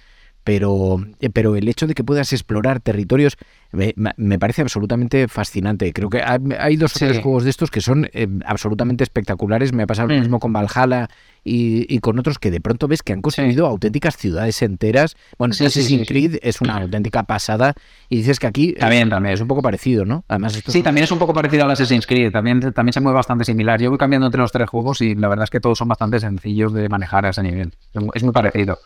pero, 0.44 0.98
eh, 1.20 1.30
pero 1.30 1.56
el 1.56 1.68
hecho 1.68 1.88
de 1.88 1.94
que 1.94 2.04
puedas 2.04 2.34
explorar 2.34 2.80
territorios 2.80 3.38
me, 3.72 4.38
parece 4.38 4.62
absolutamente 4.62 5.28
fascinante. 5.28 5.92
Creo 5.94 6.10
que 6.10 6.22
hay, 6.22 6.76
dos 6.76 6.96
o 6.96 7.00
Sí. 7.00 7.06
tres 7.06 7.20
juegos 7.22 7.44
de 7.44 7.50
estos 7.50 7.72
que 7.72 7.82
son 7.82 8.08
eh, 8.14 8.28
absolutamente 8.46 9.04
espectaculares. 9.04 9.74
Me 9.74 9.84
ha 9.84 9.88
pasado 9.88 10.10
lo 10.10 10.16
Mm. 10.16 10.20
mismo 10.20 10.40
con 10.40 10.54
Valhalla 10.54 11.10
y, 11.44 11.92
y 11.94 11.98
con 12.00 12.20
otros 12.20 12.38
que 12.38 12.52
de 12.52 12.62
pronto 12.62 12.88
ves 12.88 13.02
que 13.02 13.14
han 13.14 13.22
construido 13.24 13.66
auténticas 13.66 14.16
ciudades 14.16 14.62
enteras. 14.62 15.16
Bueno, 15.40 15.56
Sí, 15.56 15.66
Assassin's. 15.66 16.08
Creed 16.08 16.38
es 16.44 16.62
una 16.62 16.76
auténtica 16.78 17.24
pasada 17.24 17.74
y 18.10 18.18
dices 18.18 18.38
que 18.40 18.46
aquí 18.46 18.74
También, 18.74 19.10
también. 19.10 19.34
es 19.34 19.42
un 19.42 19.48
poco 19.48 19.64
parecido, 19.64 20.06
¿no? 20.06 20.24
Además, 20.28 20.56
esto 20.56 20.72
Sí, 20.72 20.78
es- 20.80 20.84
también 20.84 21.06
es 21.06 21.12
un 21.12 21.18
poco 21.20 21.34
parecido 21.34 21.64
al 21.66 21.72
Assassin's 21.72 22.06
Creed, 22.06 22.32
también, 22.32 22.60
también 22.74 22.94
se 22.94 23.00
mueve 23.02 23.16
bastante 23.16 23.44
similar. 23.44 23.82
Yo 23.82 23.90
voy 23.90 23.98
cambiando 23.98 24.28
entre 24.28 24.40
los 24.42 24.52
tres 24.52 24.70
juegos 24.70 25.02
y 25.02 25.16
la 25.16 25.30
verdad 25.30 25.46
es 25.46 25.50
que 25.50 25.60
todos 25.60 25.80
son 25.80 25.88
bastante 25.88 26.20
sencillos 26.20 26.74
de 26.74 26.90
manejar 26.90 27.26
a 27.26 27.30
ese 27.30 27.42
nivel. 27.42 27.74
Es 27.94 28.04
Es 28.14 28.24
muy 28.24 28.34
parecido. 28.34 28.78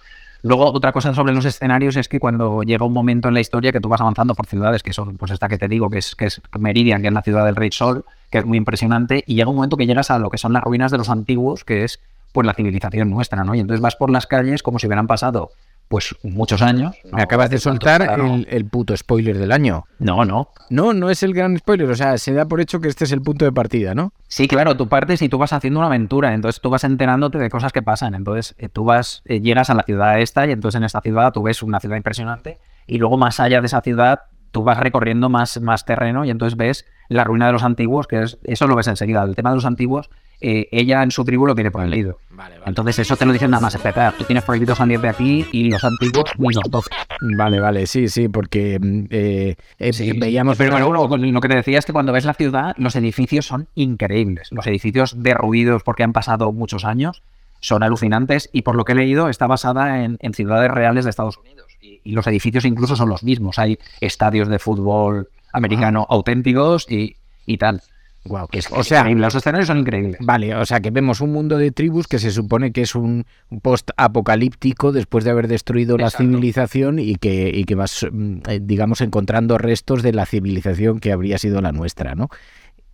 Luego, 0.43 0.71
otra 0.71 0.91
cosa 0.91 1.13
sobre 1.13 1.33
los 1.33 1.45
escenarios 1.45 1.95
es 1.95 2.07
que 2.07 2.19
cuando 2.19 2.63
llega 2.63 2.85
un 2.85 2.93
momento 2.93 3.27
en 3.27 3.33
la 3.33 3.39
historia 3.39 3.71
que 3.71 3.79
tú 3.79 3.89
vas 3.89 4.01
avanzando 4.01 4.35
por 4.35 4.45
ciudades, 4.45 4.83
que 4.83 4.93
son, 4.93 5.17
pues 5.17 5.31
esta 5.31 5.49
que 5.49 5.57
te 5.57 5.67
digo, 5.67 5.89
que 5.89 5.97
es, 5.99 6.15
que 6.15 6.25
es 6.25 6.41
Meridian, 6.57 7.01
que 7.01 7.07
es 7.07 7.13
la 7.13 7.21
ciudad 7.21 7.45
del 7.45 7.55
Rey 7.55 7.69
Sol, 7.71 8.05
que 8.29 8.39
es 8.39 8.45
muy 8.45 8.57
impresionante, 8.57 9.23
y 9.25 9.35
llega 9.35 9.49
un 9.49 9.55
momento 9.55 9.77
que 9.77 9.87
llegas 9.87 10.11
a 10.11 10.19
lo 10.19 10.29
que 10.29 10.37
son 10.37 10.53
las 10.53 10.63
ruinas 10.63 10.91
de 10.91 10.97
los 10.97 11.09
antiguos, 11.09 11.63
que 11.63 11.83
es 11.83 11.99
pues 12.31 12.45
la 12.45 12.53
civilización 12.53 13.09
nuestra, 13.09 13.43
¿no? 13.43 13.55
Y 13.55 13.59
entonces 13.59 13.81
vas 13.81 13.95
por 13.95 14.11
las 14.11 14.27
calles 14.27 14.61
como 14.61 14.79
si 14.79 14.87
hubieran 14.87 15.07
pasado 15.07 15.49
pues 15.87 16.15
muchos 16.23 16.61
años. 16.61 16.95
Me 17.11 17.21
acabas 17.21 17.49
de 17.49 17.59
soltar 17.59 18.01
el, 18.01 18.47
el, 18.49 18.65
puto 18.65 18.95
spoiler 18.95 19.37
del 19.37 19.51
año. 19.51 19.85
No, 19.99 20.25
no. 20.25 20.49
No, 20.69 20.93
no 20.93 21.09
es 21.09 21.23
el 21.23 21.33
gran 21.33 21.57
spoiler. 21.57 21.89
O 21.89 21.95
sea, 21.95 22.17
se 22.17 22.33
da 22.33 22.45
por 22.45 22.59
hecho 22.59 22.79
que 22.81 22.89
este 22.89 23.05
es 23.05 23.11
el 23.11 23.21
punto 23.21 23.45
de 23.45 23.51
partida, 23.51 23.95
¿no? 23.95 24.11
Sí, 24.27 24.47
claro, 24.47 24.75
tú 24.75 24.87
partes 24.87 25.21
y 25.21 25.29
tú 25.29 25.37
vas 25.37 25.53
haciendo 25.53 25.79
una 25.79 25.87
aventura. 25.87 26.33
Entonces 26.33 26.61
tú 26.61 26.69
vas 26.69 26.83
enterándote 26.83 27.37
de 27.37 27.49
cosas 27.49 27.71
que 27.71 27.81
pasan. 27.81 28.15
Entonces 28.15 28.55
eh, 28.57 28.69
tú 28.69 28.83
vas, 28.83 29.21
eh, 29.25 29.39
llegas 29.39 29.69
a 29.69 29.75
la 29.75 29.83
ciudad 29.83 30.19
esta 30.19 30.45
y 30.45 30.51
entonces 30.51 30.77
en 30.77 30.83
esta 30.83 31.01
ciudad 31.01 31.31
tú 31.31 31.43
ves 31.43 31.63
una 31.63 31.79
ciudad 31.79 31.95
impresionante 31.95 32.59
y 32.85 32.97
luego 32.97 33.17
más 33.17 33.39
allá 33.39 33.61
de 33.61 33.67
esa 33.67 33.81
ciudad 33.81 34.21
tú 34.51 34.63
vas 34.63 34.79
recorriendo 34.79 35.29
más, 35.29 35.61
más 35.61 35.85
terreno 35.85 36.25
y 36.25 36.29
entonces 36.29 36.57
ves 36.57 36.85
la 37.09 37.23
ruina 37.23 37.47
de 37.47 37.53
los 37.53 37.63
antiguos, 37.63 38.07
que 38.07 38.23
es, 38.23 38.37
eso 38.43 38.67
lo 38.67 38.75
ves 38.75 38.87
enseguida. 38.87 39.23
El 39.23 39.35
tema 39.35 39.49
de 39.51 39.55
los 39.55 39.65
antiguos 39.65 40.09
eh, 40.39 40.67
ella 40.71 41.01
en 41.01 41.09
su 41.09 41.25
tribu 41.25 41.47
lo 41.47 41.55
tiene 41.55 41.71
prohibido. 41.71 42.19
Vale, 42.29 42.59
vale. 42.59 42.67
Entonces 42.67 42.99
eso 42.99 43.17
te 43.17 43.25
lo 43.25 43.33
dicen 43.33 43.49
nada 43.49 43.61
más 43.61 43.73
espera, 43.73 44.13
Tú 44.15 44.23
tienes 44.23 44.43
prohibido 44.43 44.75
salir 44.75 45.01
de 45.01 45.09
aquí 45.09 45.47
y 45.51 45.71
los 45.71 45.83
antiguos 45.83 46.31
ni 46.37 46.53
los 46.53 46.63
12. 46.69 46.89
Vale, 47.21 47.59
vale, 47.59 47.87
sí, 47.87 48.07
sí, 48.07 48.27
porque 48.27 48.79
eh, 49.09 49.55
eh, 49.79 50.13
veíamos... 50.17 50.57
Pero 50.57 50.71
bueno, 50.87 51.17
lo 51.17 51.41
que 51.41 51.47
te 51.47 51.55
decía 51.55 51.79
es 51.79 51.85
que 51.85 51.93
cuando 51.93 52.11
ves 52.11 52.25
la 52.25 52.35
ciudad, 52.35 52.75
los 52.77 52.95
edificios 52.95 53.47
son 53.47 53.67
increíbles. 53.73 54.51
Los 54.51 54.67
edificios 54.67 55.23
derruidos 55.23 55.81
porque 55.81 56.03
han 56.03 56.13
pasado 56.13 56.51
muchos 56.51 56.85
años 56.85 57.23
son 57.59 57.81
alucinantes 57.81 58.51
y 58.53 58.61
por 58.61 58.75
lo 58.75 58.85
que 58.85 58.91
he 58.91 58.95
leído 58.95 59.29
está 59.29 59.47
basada 59.47 60.03
en, 60.03 60.19
ciudades 60.33 60.69
reales 60.69 61.05
de 61.05 61.09
Estados 61.09 61.37
Unidos. 61.37 61.65
Y, 61.81 62.01
y, 62.03 62.11
los 62.11 62.27
edificios 62.27 62.65
incluso 62.65 62.95
son 62.95 63.09
los 63.09 63.23
mismos. 63.23 63.57
Hay 63.57 63.79
estadios 64.01 64.47
de 64.49 64.59
fútbol 64.59 65.29
americano 65.53 66.05
auténticos 66.09 66.89
y, 66.89 67.15
y 67.45 67.57
tal. 67.57 67.81
Wow, 68.25 68.47
es, 68.51 68.67
o 68.71 68.83
sea, 68.83 69.07
los 69.09 69.35
escenarios 69.35 69.67
son 69.67 69.79
increíbles. 69.79 70.17
Vale, 70.19 70.53
o 70.55 70.65
sea 70.65 70.79
que 70.81 70.91
vemos 70.91 71.21
un 71.21 71.31
mundo 71.31 71.57
de 71.57 71.71
tribus 71.71 72.07
que 72.07 72.19
se 72.19 72.31
supone 72.31 72.71
que 72.71 72.81
es 72.81 72.93
un 72.93 73.25
post-apocalíptico 73.61 74.91
después 74.91 75.23
de 75.23 75.31
haber 75.31 75.47
destruido 75.47 75.97
la 75.97 76.09
civilización 76.09 76.99
y 76.99 77.15
que, 77.15 77.51
y 77.53 77.63
que 77.63 77.75
vas, 77.75 78.05
mm, 78.11 78.37
eh, 78.49 78.59
digamos, 78.61 79.01
encontrando 79.01 79.57
restos 79.57 80.03
de 80.03 80.13
la 80.13 80.25
civilización 80.25 80.99
que 80.99 81.11
habría 81.11 81.37
sido 81.37 81.61
la 81.61 81.71
nuestra, 81.71 82.15
¿no? 82.15 82.29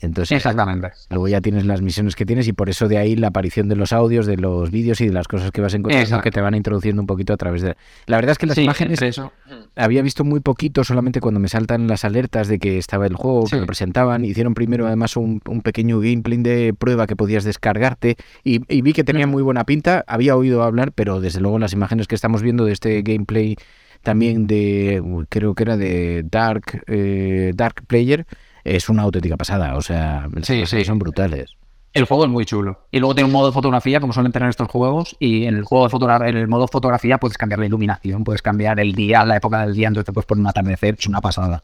Entonces, 0.03 0.35
Exactamente. 0.35 0.91
Luego 1.09 1.29
ya 1.29 1.39
tienes 1.39 1.65
las 1.65 1.81
misiones 1.81 2.15
que 2.15 2.25
tienes 2.25 2.47
y 2.47 2.53
por 2.53 2.69
eso 2.69 2.87
de 2.89 2.97
ahí 2.97 3.15
la 3.15 3.27
aparición 3.27 3.69
de 3.69 3.75
los 3.75 3.93
audios, 3.93 4.25
de 4.25 4.35
los 4.35 4.69
vídeos 4.69 4.99
y 4.99 5.07
de 5.07 5.13
las 5.13 5.29
cosas 5.29 5.51
que 5.51 5.61
vas 5.61 5.73
encontrando 5.73 6.21
que 6.21 6.29
te 6.29 6.41
van 6.41 6.55
introduciendo 6.55 7.01
un 7.01 7.07
poquito 7.07 7.33
a 7.33 7.37
través 7.37 7.61
de... 7.61 7.75
La 8.05 8.17
verdad 8.17 8.33
es 8.33 8.37
que 8.37 8.45
las 8.45 8.57
imágenes 8.57 9.01
eso. 9.01 9.31
había 9.75 10.01
visto 10.01 10.25
muy 10.25 10.41
poquito 10.41 10.83
solamente 10.83 11.21
cuando 11.21 11.39
me 11.39 11.47
saltan 11.47 11.87
las 11.87 12.03
alertas 12.03 12.49
de 12.49 12.59
que 12.59 12.77
estaba 12.77 13.07
el 13.07 13.15
juego, 13.15 13.45
que 13.47 13.57
lo 13.57 13.65
presentaban. 13.65 14.25
Hicieron 14.25 14.53
primero 14.53 14.87
además 14.87 15.15
un, 15.15 15.39
pequeño 15.63 15.99
gameplay 15.99 16.37
de 16.39 16.73
prueba 16.77 17.07
que 17.07 17.15
podías 17.15 17.45
descargarte 17.45 18.17
y, 18.43 18.59
vi 18.81 18.91
que 18.91 19.05
tenía 19.05 19.25
muy 19.25 19.41
buena 19.41 19.63
pinta. 19.63 20.03
Había 20.07 20.35
oído 20.35 20.63
hablar, 20.63 20.91
pero 20.91 21.21
desde 21.21 21.39
luego 21.39 21.59
las 21.59 21.71
imágenes 21.71 22.07
que 22.07 22.15
estamos 22.15 22.41
viendo 22.41 22.65
de 22.65 22.73
este 22.73 23.01
gameplay 23.03 23.55
también 24.01 24.47
de, 24.47 25.01
creo 25.29 25.55
que 25.55 25.63
era 25.63 25.77
de 25.77 26.25
Dark, 26.29 26.83
eh, 26.87 27.53
Dark 27.55 27.85
Player, 27.87 28.25
es 28.63 28.89
una 28.89 29.03
auténtica 29.03 29.37
pasada. 29.37 29.75
O 29.75 29.81
sea, 29.81 30.27
sí, 30.41 30.65
sí. 30.65 30.83
son 30.85 30.99
brutales. 30.99 31.55
El 31.93 32.05
juego 32.05 32.25
es 32.25 32.29
muy 32.31 32.45
chulo. 32.45 32.87
Y 32.91 32.99
luego 32.99 33.13
tiene 33.13 33.27
un 33.27 33.33
modo 33.33 33.47
de 33.47 33.53
fotografía, 33.53 33.99
como 33.99 34.13
suelen 34.13 34.31
tener 34.31 34.49
estos 34.49 34.67
juegos, 34.67 35.15
y 35.19 35.45
en 35.45 35.55
el 35.55 35.63
juego 35.63 35.87
de 35.87 36.29
en 36.29 36.37
el 36.37 36.47
modo 36.47 36.67
fotografía 36.67 37.19
puedes 37.19 37.37
cambiar 37.37 37.59
la 37.59 37.67
iluminación, 37.67 38.23
puedes 38.23 38.41
cambiar 38.41 38.79
el 38.79 38.93
día, 38.93 39.23
la 39.25 39.37
época 39.37 39.63
del 39.63 39.75
día, 39.75 39.89
entonces 39.89 40.07
te 40.07 40.13
puedes 40.13 40.25
poner 40.25 40.41
un 40.41 40.47
atardecer, 40.47 40.95
es 40.97 41.05
una 41.05 41.21
pasada. 41.21 41.63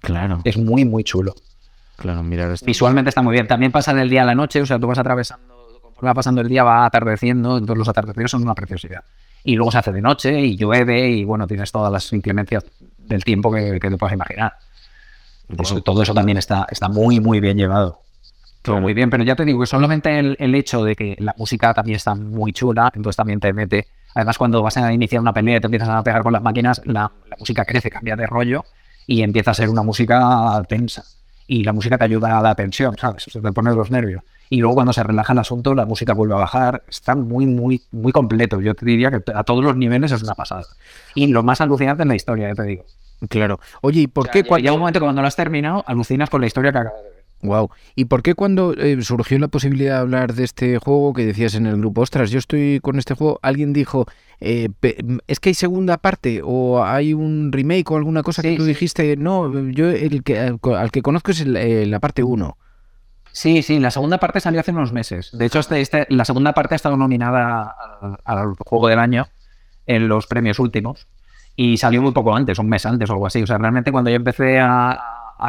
Claro. 0.00 0.40
Es 0.42 0.56
muy, 0.56 0.84
muy 0.84 1.04
chulo. 1.04 1.34
Claro, 1.96 2.24
mira. 2.24 2.52
Visualmente 2.64 3.10
está 3.10 3.22
muy 3.22 3.32
bien. 3.32 3.46
También 3.46 3.70
pasa 3.70 3.94
del 3.94 4.10
día 4.10 4.22
a 4.22 4.26
la 4.26 4.34
noche, 4.34 4.60
o 4.60 4.66
sea, 4.66 4.80
tú 4.80 4.88
vas 4.88 4.98
atravesando, 4.98 5.54
conforme 5.80 6.08
va 6.08 6.14
pasando 6.14 6.40
el 6.40 6.48
día, 6.48 6.64
va 6.64 6.84
atardeciendo, 6.84 7.56
entonces 7.56 7.78
los 7.78 7.88
atardeceres 7.88 8.32
son 8.32 8.42
una 8.42 8.54
preciosidad. 8.54 9.04
Y 9.44 9.54
luego 9.54 9.70
se 9.70 9.78
hace 9.78 9.92
de 9.92 10.02
noche 10.02 10.40
y 10.40 10.56
llueve 10.56 11.08
y 11.08 11.24
bueno, 11.24 11.46
tienes 11.46 11.70
todas 11.70 11.92
las 11.92 12.12
inclemencias 12.12 12.64
del 12.98 13.22
tiempo 13.22 13.52
que, 13.52 13.78
que 13.78 13.90
te 13.90 13.96
puedas 13.96 14.12
imaginar 14.12 14.54
todo 15.84 16.02
eso 16.02 16.14
también 16.14 16.38
está, 16.38 16.66
está 16.70 16.88
muy, 16.88 17.20
muy 17.20 17.40
bien 17.40 17.56
llevado. 17.56 18.02
Todo 18.62 18.80
muy 18.80 18.92
bien, 18.92 19.08
pero 19.08 19.24
ya 19.24 19.36
te 19.36 19.44
digo 19.44 19.60
que 19.60 19.66
solamente 19.66 20.18
el, 20.18 20.54
hecho 20.54 20.84
de 20.84 20.94
que 20.94 21.16
la 21.20 21.34
música 21.38 21.72
también 21.72 21.96
está 21.96 22.14
muy 22.14 22.52
chula, 22.52 22.90
entonces 22.94 23.16
también 23.16 23.40
te 23.40 23.52
mete. 23.52 23.86
Además, 24.14 24.36
cuando 24.36 24.62
vas 24.62 24.76
a 24.76 24.92
iniciar 24.92 25.20
una 25.20 25.32
pelea 25.32 25.56
y 25.56 25.60
te 25.60 25.66
empiezas 25.66 25.88
a 25.88 26.02
pegar 26.02 26.22
con 26.22 26.32
las 26.32 26.42
máquinas, 26.42 26.82
la, 26.84 27.10
música 27.38 27.64
crece, 27.64 27.90
cambia 27.90 28.16
de 28.16 28.26
rollo 28.26 28.64
y 29.06 29.22
empieza 29.22 29.52
a 29.52 29.54
ser 29.54 29.68
una 29.68 29.82
música 29.82 30.62
tensa. 30.68 31.04
Y 31.46 31.64
la 31.64 31.72
música 31.72 31.96
te 31.96 32.04
ayuda 32.04 32.38
a 32.38 32.42
la 32.42 32.54
tensión, 32.54 32.96
¿sabes? 32.98 33.22
Se 33.22 33.40
te 33.40 33.52
pone 33.52 33.72
los 33.74 33.90
nervios. 33.90 34.22
Y 34.50 34.58
luego 34.60 34.74
cuando 34.74 34.92
se 34.92 35.02
relaja 35.02 35.32
el 35.32 35.38
asunto, 35.38 35.74
la 35.74 35.86
música 35.86 36.12
vuelve 36.12 36.34
a 36.34 36.38
bajar. 36.38 36.82
Está 36.88 37.14
muy, 37.14 37.46
muy, 37.46 37.82
muy 37.90 38.12
completo. 38.12 38.60
Yo 38.60 38.74
te 38.74 38.84
diría 38.84 39.10
que 39.10 39.22
a 39.34 39.44
todos 39.44 39.64
los 39.64 39.76
niveles 39.76 40.12
es 40.12 40.22
una 40.22 40.34
pasada. 40.34 40.64
Y 41.14 41.28
lo 41.28 41.42
más 41.42 41.60
alucinante 41.60 42.02
es 42.02 42.08
la 42.08 42.14
historia, 42.16 42.48
ya 42.48 42.54
te 42.54 42.62
digo. 42.64 42.84
Claro. 43.28 43.58
Oye, 43.80 44.02
¿y 44.02 44.06
por 44.06 44.30
qué? 44.30 44.42
Llega 44.42 44.72
un 44.72 44.80
momento 44.80 45.00
que 45.00 45.04
cuando 45.04 45.22
lo 45.22 45.28
has 45.28 45.36
terminado, 45.36 45.84
alucinas 45.86 46.30
con 46.30 46.40
la 46.40 46.46
historia 46.46 46.72
que 46.72 46.78
acabas 46.78 47.02
de 47.02 47.10
ver. 47.10 47.18
Wow. 47.42 47.70
¿Y 47.94 48.06
por 48.06 48.22
qué 48.22 48.34
cuando 48.34 48.74
eh, 48.74 49.00
surgió 49.02 49.38
la 49.38 49.46
posibilidad 49.46 49.94
de 49.94 50.00
hablar 50.00 50.34
de 50.34 50.42
este 50.42 50.78
juego 50.78 51.12
que 51.12 51.24
decías 51.24 51.54
en 51.54 51.66
el 51.66 51.76
grupo, 51.76 52.00
ostras, 52.00 52.30
yo 52.30 52.38
estoy 52.38 52.80
con 52.80 52.98
este 52.98 53.14
juego, 53.14 53.38
alguien 53.42 53.72
dijo, 53.72 54.06
eh, 54.40 54.68
es 55.28 55.38
que 55.38 55.50
hay 55.50 55.54
segunda 55.54 55.98
parte 55.98 56.40
o 56.44 56.84
hay 56.84 57.14
un 57.14 57.52
remake 57.52 57.90
o 57.92 57.96
alguna 57.96 58.24
cosa 58.24 58.42
que 58.42 58.56
tú 58.56 58.64
dijiste, 58.64 59.16
no, 59.16 59.52
yo 59.70 59.88
el 59.88 60.24
que, 60.24 60.38
al, 60.38 60.90
que 60.90 61.02
conozco 61.02 61.30
es 61.30 61.42
eh, 61.42 61.86
la 61.86 62.00
parte 62.00 62.24
1. 62.24 62.56
Sí, 63.30 63.62
sí, 63.62 63.78
la 63.78 63.92
segunda 63.92 64.18
parte 64.18 64.40
salió 64.40 64.58
hace 64.58 64.72
unos 64.72 64.92
meses. 64.92 65.30
De 65.32 65.46
hecho, 65.46 65.60
este, 65.60 65.80
este, 65.80 66.06
la 66.08 66.24
segunda 66.24 66.54
parte 66.54 66.74
ha 66.74 66.76
estado 66.76 66.96
nominada 66.96 67.76
al 68.24 68.54
juego 68.66 68.88
del 68.88 68.98
año 68.98 69.28
en 69.86 70.08
los 70.08 70.26
premios 70.26 70.58
últimos 70.58 71.06
y 71.60 71.76
salió 71.76 72.00
muy 72.00 72.12
poco 72.12 72.36
antes, 72.36 72.56
un 72.60 72.68
mes 72.68 72.86
antes 72.86 73.10
o 73.10 73.14
algo 73.14 73.26
así. 73.26 73.42
O 73.42 73.46
sea, 73.46 73.58
realmente 73.58 73.90
cuando 73.90 74.10
yo 74.10 74.16
empecé 74.16 74.60
a, 74.60 74.96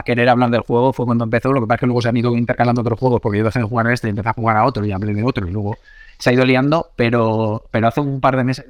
querer 0.03 0.27
hablar 0.27 0.49
del 0.49 0.61
juego 0.61 0.91
fue 0.91 1.05
cuando 1.05 1.23
empezó. 1.23 1.53
Lo 1.53 1.61
que 1.61 1.67
pasa 1.67 1.75
es 1.75 1.79
que 1.81 1.85
luego 1.85 2.01
se 2.01 2.09
han 2.09 2.17
ido 2.17 2.35
intercalando 2.35 2.81
otros 2.81 2.97
juegos 2.97 3.21
porque 3.21 3.37
yo 3.37 3.43
dejé 3.43 3.59
de 3.59 3.65
jugar 3.65 3.85
a 3.85 3.93
este 3.93 4.07
y 4.07 4.09
empecé 4.09 4.29
a 4.29 4.33
jugar 4.33 4.57
a 4.57 4.65
otro 4.65 4.83
y 4.83 4.91
hablé 4.91 5.13
de 5.13 5.23
otro 5.23 5.47
y 5.47 5.51
luego 5.51 5.77
se 6.17 6.31
ha 6.31 6.33
ido 6.33 6.43
liando. 6.45 6.89
Pero, 6.95 7.63
pero 7.69 7.89
hace 7.89 8.01
un 8.01 8.19
par 8.19 8.37
de 8.37 8.43
meses, 8.43 8.65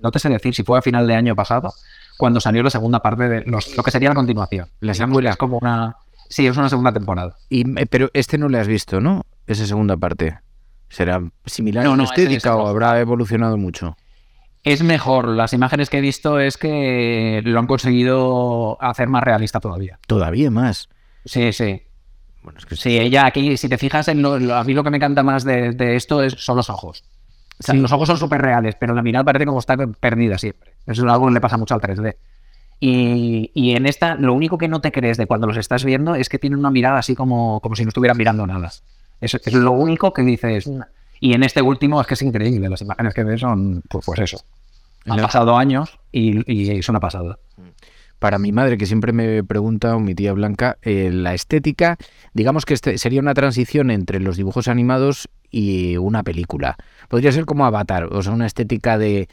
no 0.00 0.10
te 0.10 0.18
sé 0.18 0.30
decir 0.30 0.54
si 0.54 0.62
fue 0.62 0.78
a 0.78 0.82
final 0.82 1.06
de 1.06 1.14
año 1.14 1.36
pasado, 1.36 1.74
cuando 2.16 2.40
salió 2.40 2.62
la 2.62 2.70
segunda 2.70 3.00
parte 3.00 3.28
de 3.28 3.44
lo 3.44 3.82
que 3.82 3.90
sería 3.90 4.08
la 4.08 4.14
continuación. 4.14 4.66
La 4.80 4.94
segunda 4.94 5.28
es 5.28 5.36
como 5.36 5.58
una. 5.58 5.96
Sí, 6.30 6.46
es 6.46 6.56
una 6.56 6.70
segunda 6.70 6.90
temporada. 6.90 7.36
Y, 7.50 7.68
eh, 7.78 7.84
pero 7.84 8.08
este 8.14 8.38
no 8.38 8.48
le 8.48 8.58
has 8.58 8.66
visto, 8.66 8.98
¿no? 8.98 9.26
Esa 9.46 9.66
segunda 9.66 9.98
parte. 9.98 10.38
¿Será 10.88 11.22
similar 11.44 11.84
no, 11.84 11.92
en 11.92 12.00
estética 12.00 12.56
o 12.56 12.66
habrá 12.66 12.98
evolucionado 12.98 13.58
mucho? 13.58 13.94
Es 14.64 14.82
mejor. 14.82 15.28
Las 15.28 15.52
imágenes 15.52 15.90
que 15.90 15.98
he 15.98 16.00
visto 16.00 16.38
es 16.38 16.56
que 16.56 17.42
lo 17.44 17.58
han 17.58 17.66
conseguido 17.66 18.78
hacer 18.80 19.08
más 19.08 19.22
realista 19.22 19.60
todavía. 19.60 19.98
Todavía 20.06 20.50
más. 20.50 20.88
Sí, 21.24 21.52
sí. 21.52 21.82
Bueno, 22.42 22.58
es 22.58 22.66
que 22.66 22.76
sí, 22.76 22.98
ella 22.98 23.26
aquí, 23.26 23.56
si 23.56 23.68
te 23.68 23.78
fijas, 23.78 24.08
en 24.08 24.20
lo, 24.20 24.34
a 24.54 24.64
mí 24.64 24.74
lo 24.74 24.82
que 24.82 24.90
me 24.90 24.96
encanta 24.96 25.22
más 25.22 25.44
de, 25.44 25.96
esto 25.96 26.22
es, 26.22 26.34
son 26.34 26.56
los 26.56 26.70
ojos. 26.70 27.04
Los 27.72 27.92
ojos 27.92 28.08
son 28.08 28.18
súper 28.18 28.42
reales, 28.42 28.74
pero 28.78 28.94
la 28.94 29.02
mirada 29.02 29.24
parece 29.24 29.46
como 29.46 29.60
está 29.60 29.76
perdida 29.76 30.38
siempre. 30.38 30.72
Eso 30.86 31.06
es 31.06 31.12
algo 31.12 31.28
que 31.28 31.34
le 31.34 31.40
pasa 31.40 31.56
mucho 31.56 31.74
al 31.74 31.80
3D. 31.80 32.16
Y, 32.80 33.52
y, 33.54 33.76
en 33.76 33.86
esta, 33.86 34.16
lo 34.16 34.34
único 34.34 34.58
que 34.58 34.66
no 34.66 34.80
te 34.80 34.90
crees 34.90 35.16
de 35.16 35.26
cuando 35.26 35.46
los 35.46 35.56
estás 35.56 35.84
viendo 35.84 36.16
es 36.16 36.28
que 36.28 36.40
tienen 36.40 36.58
una 36.58 36.72
mirada 36.72 36.98
así 36.98 37.14
como, 37.14 37.60
como 37.60 37.76
si 37.76 37.84
no 37.84 37.90
estuvieran 37.90 38.16
mirando 38.16 38.44
nada. 38.44 38.72
Es, 39.20 39.34
es 39.34 39.52
lo 39.52 39.70
único 39.70 40.12
que 40.12 40.22
dices. 40.22 40.68
Y 41.22 41.34
en 41.34 41.44
este 41.44 41.62
último 41.62 42.00
es 42.00 42.08
que 42.08 42.14
es 42.14 42.22
increíble. 42.22 42.68
Las 42.68 42.82
imágenes 42.82 43.14
que 43.14 43.22
ves 43.22 43.40
son, 43.40 43.80
pues, 43.88 44.04
pues 44.04 44.18
eso. 44.18 44.42
Han 45.06 45.20
pasado 45.20 45.56
años 45.56 46.00
y, 46.10 46.52
y 46.52 46.68
es 46.68 46.88
una 46.88 46.98
pasada. 46.98 47.38
Para 48.18 48.40
mi 48.40 48.50
madre, 48.50 48.76
que 48.76 48.86
siempre 48.86 49.12
me 49.12 49.44
pregunta, 49.44 49.94
o 49.94 50.00
mi 50.00 50.16
tía 50.16 50.32
Blanca, 50.32 50.78
eh, 50.82 51.10
la 51.12 51.32
estética, 51.32 51.96
digamos 52.34 52.64
que 52.64 52.74
este 52.74 52.98
sería 52.98 53.20
una 53.20 53.34
transición 53.34 53.92
entre 53.92 54.18
los 54.18 54.36
dibujos 54.36 54.66
animados 54.66 55.28
y 55.52 55.96
una 55.98 56.24
película. 56.24 56.76
Podría 57.08 57.30
ser 57.30 57.44
como 57.44 57.64
Avatar, 57.64 58.04
o 58.10 58.22
sea, 58.22 58.32
una 58.32 58.46
estética 58.46 58.98
de, 58.98 59.28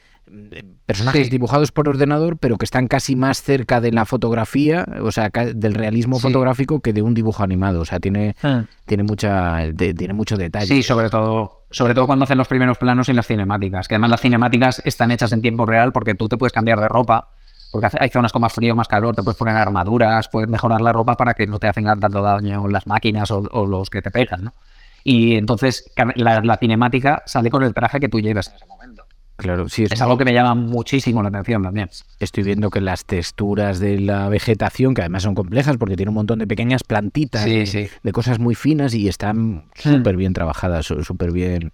personajes 0.85 1.29
dibujados 1.29 1.71
por 1.71 1.89
ordenador, 1.89 2.37
pero 2.37 2.57
que 2.57 2.65
están 2.65 2.87
casi 2.87 3.15
más 3.15 3.41
cerca 3.41 3.81
de 3.81 3.91
la 3.91 4.05
fotografía, 4.05 4.85
o 5.01 5.11
sea, 5.11 5.29
del 5.29 5.73
realismo 5.73 6.19
fotográfico 6.19 6.81
que 6.81 6.93
de 6.93 7.01
un 7.01 7.13
dibujo 7.13 7.43
animado. 7.43 7.81
O 7.81 7.85
sea, 7.85 7.99
tiene, 7.99 8.35
ah. 8.43 8.65
tiene 8.85 9.03
mucha, 9.03 9.59
tiene 9.75 10.13
mucho 10.13 10.37
detalle. 10.37 10.67
Sí, 10.67 10.83
sobre 10.83 11.09
todo, 11.09 11.63
sobre 11.71 11.93
todo 11.93 12.05
cuando 12.05 12.23
hacen 12.23 12.37
los 12.37 12.47
primeros 12.47 12.77
planos 12.77 13.09
y 13.09 13.13
las 13.13 13.27
cinemáticas. 13.27 13.87
Que 13.87 13.95
además 13.95 14.11
las 14.11 14.21
cinemáticas 14.21 14.81
están 14.85 15.11
hechas 15.11 15.31
en 15.31 15.41
tiempo 15.41 15.65
real 15.65 15.91
porque 15.91 16.15
tú 16.15 16.27
te 16.27 16.37
puedes 16.37 16.53
cambiar 16.53 16.79
de 16.79 16.87
ropa. 16.87 17.29
Porque 17.71 17.87
hay 17.99 18.09
zonas 18.09 18.31
con 18.31 18.41
más 18.41 18.51
frío, 18.51 18.75
más 18.75 18.87
calor, 18.87 19.15
te 19.15 19.21
puedes 19.21 19.37
poner 19.37 19.55
armaduras, 19.55 20.27
puedes 20.27 20.49
mejorar 20.49 20.81
la 20.81 20.91
ropa 20.91 21.15
para 21.15 21.35
que 21.35 21.45
no 21.45 21.59
te 21.59 21.67
hacen 21.67 21.85
tanto 21.85 22.21
daño 22.21 22.67
las 22.67 22.87
máquinas 22.87 23.29
o, 23.29 23.65
los 23.67 23.91
que 23.91 24.01
te 24.01 24.09
pegan, 24.09 24.45
¿no? 24.45 24.53
Y 25.03 25.35
entonces 25.35 25.91
la, 26.15 26.41
la 26.41 26.57
cinemática 26.57 27.23
sale 27.25 27.49
con 27.49 27.63
el 27.63 27.73
traje 27.73 27.99
que 27.99 28.09
tú 28.09 28.19
llevas 28.19 28.47
en 28.49 28.55
ese 28.55 28.65
momento. 28.65 29.03
Claro, 29.37 29.69
sí, 29.69 29.85
Es 29.85 30.01
algo 30.01 30.17
que 30.17 30.25
me 30.25 30.33
llama 30.33 30.53
muchísimo 30.53 31.23
la 31.23 31.29
atención 31.29 31.63
también. 31.63 31.89
Estoy 32.19 32.43
viendo 32.43 32.69
que 32.69 32.81
las 32.81 33.05
texturas 33.05 33.79
de 33.79 33.97
la 33.97 34.27
vegetación, 34.27 34.93
que 34.93 35.01
además 35.01 35.23
son 35.23 35.33
complejas 35.33 35.77
porque 35.77 35.95
tiene 35.95 36.09
un 36.09 36.15
montón 36.15 36.39
de 36.39 36.47
pequeñas 36.47 36.83
plantitas, 36.83 37.43
Sí, 37.43 37.59
de, 37.59 37.65
sí. 37.65 37.87
de 38.03 38.11
cosas 38.11 38.37
muy 38.39 38.53
finas 38.55 38.93
y 38.93 39.07
están 39.07 39.63
súper 39.75 40.17
bien 40.17 40.33
trabajadas, 40.33 40.85
súper 40.87 41.31
bien. 41.31 41.71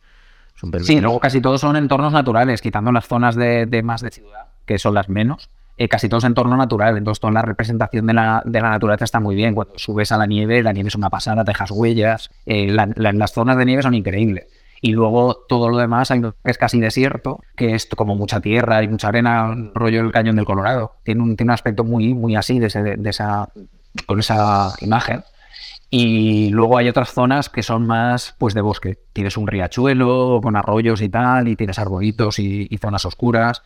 súper 0.54 0.84
Sí, 0.84 0.94
bien. 0.94 1.04
luego 1.06 1.20
casi 1.20 1.42
todos 1.42 1.60
son 1.60 1.76
entornos 1.76 2.14
naturales, 2.14 2.62
quitando 2.62 2.92
las 2.92 3.08
zonas 3.08 3.36
de, 3.36 3.66
de 3.66 3.82
más 3.82 4.02
de 4.02 4.12
ciudad, 4.12 4.46
que 4.68 4.78
son 4.78 4.94
las 4.94 5.10
menos. 5.10 5.50
Eh, 5.78 5.88
casi 5.88 6.08
todo 6.10 6.18
es 6.20 6.24
entorno 6.24 6.56
natural, 6.58 6.98
entonces 6.98 7.20
toda 7.20 7.34
la 7.34 7.42
representación 7.42 8.06
de 8.08 8.14
la, 8.14 8.42
de 8.46 8.62
la 8.62 8.70
naturaleza 8.70 9.06
está 9.06 9.20
muy 9.20 9.36
bien. 9.36 9.54
Cuando 9.56 9.74
subes 9.78 10.12
a 10.12 10.18
la 10.18 10.26
nieve, 10.26 10.64
la 10.64 10.72
nieve 10.74 10.88
es 10.90 10.96
una 10.96 11.10
pasada, 11.10 11.44
te 11.44 11.52
dejas 11.52 11.72
huellas. 11.72 12.30
eh, 12.46 12.68
la- 12.68 12.90
la- 12.96 13.14
las 13.14 13.34
zonas 13.34 13.58
de 13.58 13.66
nieve 13.66 13.82
son 13.84 13.94
increíbles. 13.94 14.46
Y 14.82 14.92
luego 14.92 15.46
todo 15.50 15.70
lo 15.70 15.78
demás 15.78 16.12
es 16.44 16.58
casi 16.58 16.80
desierto, 16.80 17.40
que 17.56 17.74
es 17.74 17.88
como 17.88 18.16
mucha 18.16 18.40
tierra 18.42 18.84
y 18.84 18.88
mucha 18.88 19.08
arena, 19.08 19.56
rollo 19.74 20.02
el 20.02 20.12
cañón 20.12 20.36
del 20.36 20.46
Colorado. 20.46 20.94
Tiene 21.04 21.24
un, 21.24 21.36
tiene 21.36 21.50
un 21.50 21.54
aspecto 21.54 21.84
muy, 21.84 22.14
muy 22.14 22.36
así, 22.36 22.60
de, 22.60 22.68
ese- 22.68 22.84
de 22.98 23.10
esa, 23.10 23.50
con 24.06 24.20
esa 24.20 24.74
imagen. 24.82 25.24
Y 25.90 26.50
luego 26.50 26.78
hay 26.78 26.90
otras 26.90 27.12
zonas 27.14 27.50
que 27.50 27.64
son 27.64 27.88
más 27.88 28.36
pues 28.38 28.54
de 28.54 28.62
bosque. 28.62 28.98
Tienes 29.14 29.38
un 29.38 29.48
riachuelo 29.48 30.40
con 30.44 30.56
arroyos 30.56 31.02
y 31.02 31.10
tal, 31.10 31.48
y 31.48 31.56
tienes 31.56 31.80
arbolitos 31.80 32.40
y, 32.40 32.68
y 32.70 32.78
zonas 32.78 33.06
oscuras. 33.06 33.64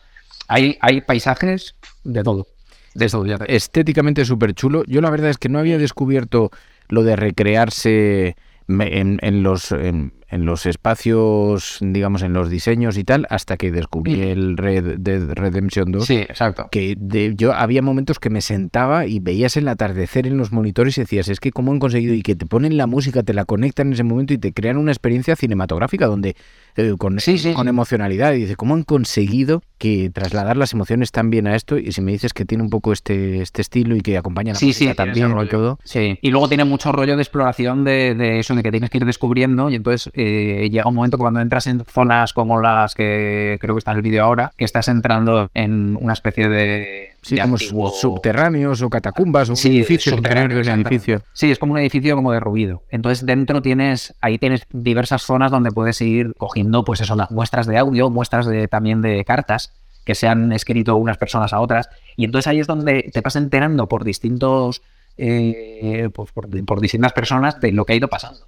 Hay, 0.50 0.76
hay 0.80 1.00
paisajes 1.00 1.76
de 2.04 2.22
todo. 2.22 2.46
De 2.94 3.08
todo, 3.08 3.24
ya 3.24 3.38
te- 3.38 3.54
estéticamente 3.54 4.24
súper 4.24 4.52
chulo. 4.54 4.82
Yo 4.86 5.00
la 5.00 5.10
verdad 5.10 5.30
es 5.30 5.38
que 5.38 5.48
no 5.48 5.60
había 5.60 5.78
descubierto 5.78 6.50
lo 6.88 7.04
de 7.04 7.14
recrearse 7.14 8.36
en, 8.68 9.18
en 9.22 9.42
los, 9.44 9.70
en, 9.70 10.12
en 10.30 10.46
los 10.46 10.64
espacios, 10.66 11.78
digamos, 11.80 12.22
en 12.22 12.32
los 12.32 12.50
diseños 12.50 12.96
y 12.98 13.04
tal, 13.04 13.26
hasta 13.30 13.56
que 13.56 13.70
descubrí 13.72 14.20
el 14.22 14.56
Red 14.56 14.98
Dead 14.98 15.32
Redemption 15.32 15.90
2. 15.92 16.06
Sí, 16.06 16.16
exacto. 16.16 16.68
que 16.70 16.94
de- 16.98 17.34
yo 17.36 17.52
había 17.52 17.82
momentos 17.82 18.18
que 18.18 18.30
me 18.30 18.40
sentaba 18.40 19.06
y 19.06 19.18
veías 19.20 19.56
el 19.56 19.66
atardecer 19.68 20.26
en 20.26 20.36
los 20.36 20.52
monitores 20.52 20.98
y 20.98 21.02
decías, 21.02 21.28
es 21.28 21.40
que 21.40 21.50
cómo 21.50 21.72
han 21.72 21.78
conseguido 21.78 22.14
y 22.14 22.22
que 22.22 22.36
te 22.36 22.46
ponen 22.46 22.76
la 22.76 22.86
música, 22.86 23.22
te 23.22 23.34
la 23.34 23.44
conectan 23.44 23.88
en 23.88 23.92
ese 23.94 24.04
momento 24.04 24.32
y 24.34 24.38
te 24.38 24.52
crean 24.52 24.76
una 24.76 24.92
experiencia 24.92 25.36
cinematográfica 25.36 26.06
donde 26.06 26.36
eh, 26.76 26.94
con, 26.98 27.18
Sí, 27.20 27.36
sí, 27.38 27.52
con 27.52 27.66
emocionalidad 27.68 28.32
y 28.34 28.40
dice, 28.40 28.56
¿cómo 28.56 28.74
han 28.74 28.84
conseguido 28.84 29.62
que 29.78 30.10
trasladar 30.10 30.56
las 30.56 30.72
emociones 30.72 31.10
tan 31.10 31.30
bien 31.30 31.46
a 31.48 31.56
esto? 31.56 31.78
Y 31.78 31.92
si 31.92 32.00
me 32.00 32.12
dices 32.12 32.32
que 32.32 32.44
tiene 32.44 32.62
un 32.62 32.70
poco 32.70 32.92
este, 32.92 33.40
este 33.42 33.62
estilo 33.62 33.96
y 33.96 34.00
que 34.02 34.16
acompaña 34.16 34.52
la 34.52 34.58
Sí, 34.58 34.66
música 34.66 34.94
también 34.94 35.32
rollo. 35.32 35.50
todo. 35.50 35.78
Sí, 35.84 36.18
y 36.22 36.30
luego 36.30 36.48
tiene 36.48 36.64
mucho 36.64 36.92
rollo 36.92 37.16
de 37.16 37.22
exploración 37.22 37.84
de, 37.84 38.14
de 38.14 38.38
eso, 38.38 38.54
de 38.54 38.62
que 38.62 38.70
tienes 38.70 38.90
que 38.90 38.98
ir 38.98 39.04
descubriendo 39.04 39.68
y 39.70 39.74
entonces 39.74 40.10
eh, 40.22 40.70
llega 40.70 40.88
un 40.88 40.94
momento 40.94 41.18
cuando 41.18 41.40
entras 41.40 41.66
en 41.66 41.84
zonas 41.84 42.32
como 42.32 42.60
las 42.60 42.94
que 42.94 43.58
creo 43.60 43.74
que 43.74 43.78
está 43.78 43.92
en 43.92 43.96
el 43.98 44.02
vídeo 44.02 44.24
ahora, 44.24 44.52
que 44.56 44.64
estás 44.64 44.88
entrando 44.88 45.50
en 45.54 45.96
una 46.00 46.12
especie 46.12 46.48
de... 46.48 47.10
Sí, 47.22 47.34
de 47.36 47.42
como 47.42 47.56
antiguo- 47.56 47.90
subterráneos 47.92 48.80
o 48.82 48.88
catacumbas 48.88 49.50
o 49.50 49.56
Sí, 49.56 49.68
un 49.68 49.74
edificio 49.76 50.16
subterráneo, 50.16 50.58
exactamente. 50.58 50.88
edificio. 50.94 51.22
Sí, 51.34 51.50
es 51.50 51.58
como 51.58 51.72
un 51.74 51.78
edificio 51.80 52.16
como 52.16 52.32
de 52.32 52.40
ruido. 52.40 52.82
Entonces 52.90 53.26
dentro 53.26 53.60
tienes, 53.62 54.14
ahí 54.20 54.38
tienes 54.38 54.62
diversas 54.72 55.22
zonas 55.22 55.50
donde 55.50 55.70
puedes 55.70 56.00
ir 56.00 56.34
cogiendo, 56.38 56.84
pues 56.84 57.00
eso, 57.00 57.16
las 57.16 57.30
muestras 57.30 57.66
de 57.66 57.76
audio, 57.78 58.08
muestras 58.10 58.46
de 58.46 58.68
también 58.68 59.02
de 59.02 59.24
cartas 59.24 59.72
que 60.04 60.14
se 60.14 60.28
han 60.28 60.50
escrito 60.52 60.96
unas 60.96 61.18
personas 61.18 61.52
a 61.52 61.60
otras. 61.60 61.90
Y 62.16 62.24
entonces 62.24 62.46
ahí 62.46 62.58
es 62.60 62.66
donde 62.66 63.10
te 63.12 63.20
vas 63.20 63.36
enterando 63.36 63.86
por 63.86 64.02
distintos, 64.04 64.80
eh, 65.18 66.08
pues 66.14 66.32
por, 66.32 66.48
por 66.64 66.80
distintas 66.80 67.12
personas 67.12 67.60
de 67.60 67.72
lo 67.72 67.84
que 67.84 67.92
ha 67.92 67.96
ido 67.96 68.08
pasando. 68.08 68.40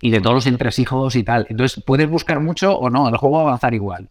Y 0.00 0.10
de 0.10 0.20
todos 0.20 0.34
los 0.34 0.46
entresijos 0.46 1.16
y 1.16 1.22
tal. 1.22 1.46
Entonces 1.48 1.82
puedes 1.84 2.08
buscar 2.08 2.40
mucho 2.40 2.76
o 2.76 2.90
no, 2.90 3.08
el 3.08 3.16
juego 3.16 3.36
va 3.36 3.42
a 3.42 3.46
avanzar 3.46 3.74
igual. 3.74 4.08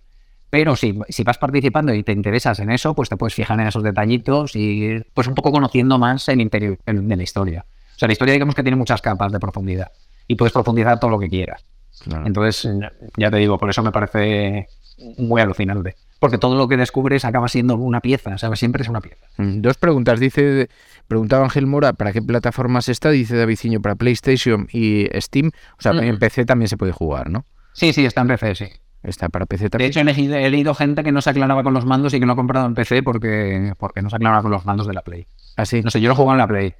Pero 0.49 0.75
si, 0.75 0.97
si 1.09 1.23
vas 1.23 1.37
participando 1.37 1.93
y 1.93 2.03
te 2.03 2.11
interesas 2.11 2.59
en 2.59 2.71
eso, 2.71 2.93
pues 2.95 3.09
te 3.09 3.17
puedes 3.17 3.33
fijar 3.33 3.59
en 3.59 3.67
esos 3.67 3.83
detallitos 3.83 4.55
y 4.55 4.59
ir, 4.59 5.07
pues 5.13 5.27
un 5.27 5.35
poco 5.35 5.51
conociendo 5.51 5.97
más 5.97 6.27
el 6.29 6.41
interior 6.41 6.77
de 6.85 7.15
la 7.15 7.23
historia. 7.23 7.65
O 7.95 7.99
sea, 7.99 8.07
la 8.07 8.13
historia 8.13 8.33
digamos 8.33 8.55
que 8.55 8.63
tiene 8.63 8.75
muchas 8.77 9.01
capas 9.01 9.31
de 9.31 9.39
profundidad 9.39 9.91
y 10.27 10.35
puedes 10.35 10.53
profundizar 10.53 10.99
todo 10.99 11.11
lo 11.11 11.19
que 11.19 11.29
quieras. 11.29 11.65
Claro. 12.03 12.27
Entonces, 12.27 12.69
ya 13.17 13.31
te 13.31 13.37
digo, 13.37 13.57
por 13.57 13.69
eso 13.69 13.81
me 13.83 13.91
parece 13.91 14.67
muy 15.17 15.41
alucinante. 15.41 15.95
Porque 16.19 16.37
todo 16.37 16.55
lo 16.55 16.67
que 16.67 16.77
descubres 16.77 17.25
acaba 17.25 17.47
siendo 17.49 17.75
una 17.75 17.99
pieza, 17.99 18.37
¿sabes? 18.37 18.59
Siempre 18.59 18.81
es 18.83 18.89
una 18.89 19.01
pieza. 19.01 19.25
Mm, 19.37 19.61
Dos 19.61 19.77
preguntas. 19.77 20.19
Dice, 20.19 20.69
preguntaba 21.07 21.43
Ángel 21.43 21.67
Mora, 21.67 21.93
¿para 21.93 22.13
qué 22.13 22.21
plataformas 22.21 22.87
está? 22.89 23.09
Dice 23.11 23.35
Davidciño, 23.35 23.81
para 23.81 23.95
PlayStation 23.95 24.67
y 24.71 25.07
Steam. 25.19 25.51
O 25.77 25.81
sea, 25.81 25.93
Mm. 25.93 25.99
en 26.03 26.19
PC 26.19 26.45
también 26.45 26.69
se 26.69 26.77
puede 26.77 26.93
jugar, 26.93 27.29
¿no? 27.29 27.45
Sí, 27.73 27.91
sí, 27.93 28.05
está 28.05 28.21
en 28.21 28.27
PC, 28.27 28.55
sí. 28.55 28.65
Está 29.03 29.29
para 29.29 29.45
PC 29.45 29.65
De 29.65 29.69
también. 29.69 29.91
hecho, 29.91 29.99
he 29.99 30.49
leído, 30.49 30.73
gente 30.73 31.03
que 31.03 31.11
no 31.11 31.21
se 31.21 31.29
aclaraba 31.29 31.61
con 31.61 31.73
los 31.75 31.85
mandos 31.85 32.11
y 32.15 32.19
que 32.19 32.25
lo 32.25 32.31
ha 32.33 32.35
comprado 32.35 32.65
en 32.65 32.73
PC 32.73 33.03
porque, 33.03 33.73
porque 33.77 34.01
no 34.01 34.09
se 34.09 34.15
aclaraba 34.15 34.41
con 34.41 34.49
los 34.51 34.65
mandos 34.65 34.87
de 34.87 34.93
la 34.93 35.01
Play. 35.01 35.27
Así. 35.57 35.81
No 35.83 35.91
sé, 35.91 36.01
yo 36.01 36.09
lo 36.09 36.15
juego 36.15 36.31
en 36.31 36.39
la 36.39 36.47
Play. 36.47 36.73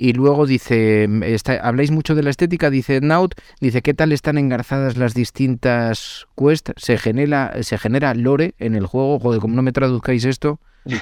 Y 0.00 0.12
luego 0.12 0.46
dice, 0.46 1.08
está- 1.24 1.60
habláis 1.60 1.90
mucho 1.90 2.14
de 2.14 2.22
la 2.22 2.30
estética, 2.30 2.70
dice 2.70 3.00
Naut, 3.00 3.34
dice, 3.60 3.82
¿qué 3.82 3.94
tal 3.94 4.12
están 4.12 4.38
engarzadas 4.38 4.96
las 4.96 5.12
distintas 5.14 6.26
quests? 6.36 6.72
¿Se 6.76 6.98
genera, 6.98 7.62
se 7.62 7.78
genera 7.78 8.14
lore 8.14 8.54
en 8.58 8.76
el 8.76 8.86
juego? 8.86 9.18
Joder, 9.18 9.40
como 9.40 9.56
no 9.56 9.62
me 9.62 9.72
traduzcáis 9.72 10.24
esto. 10.24 10.60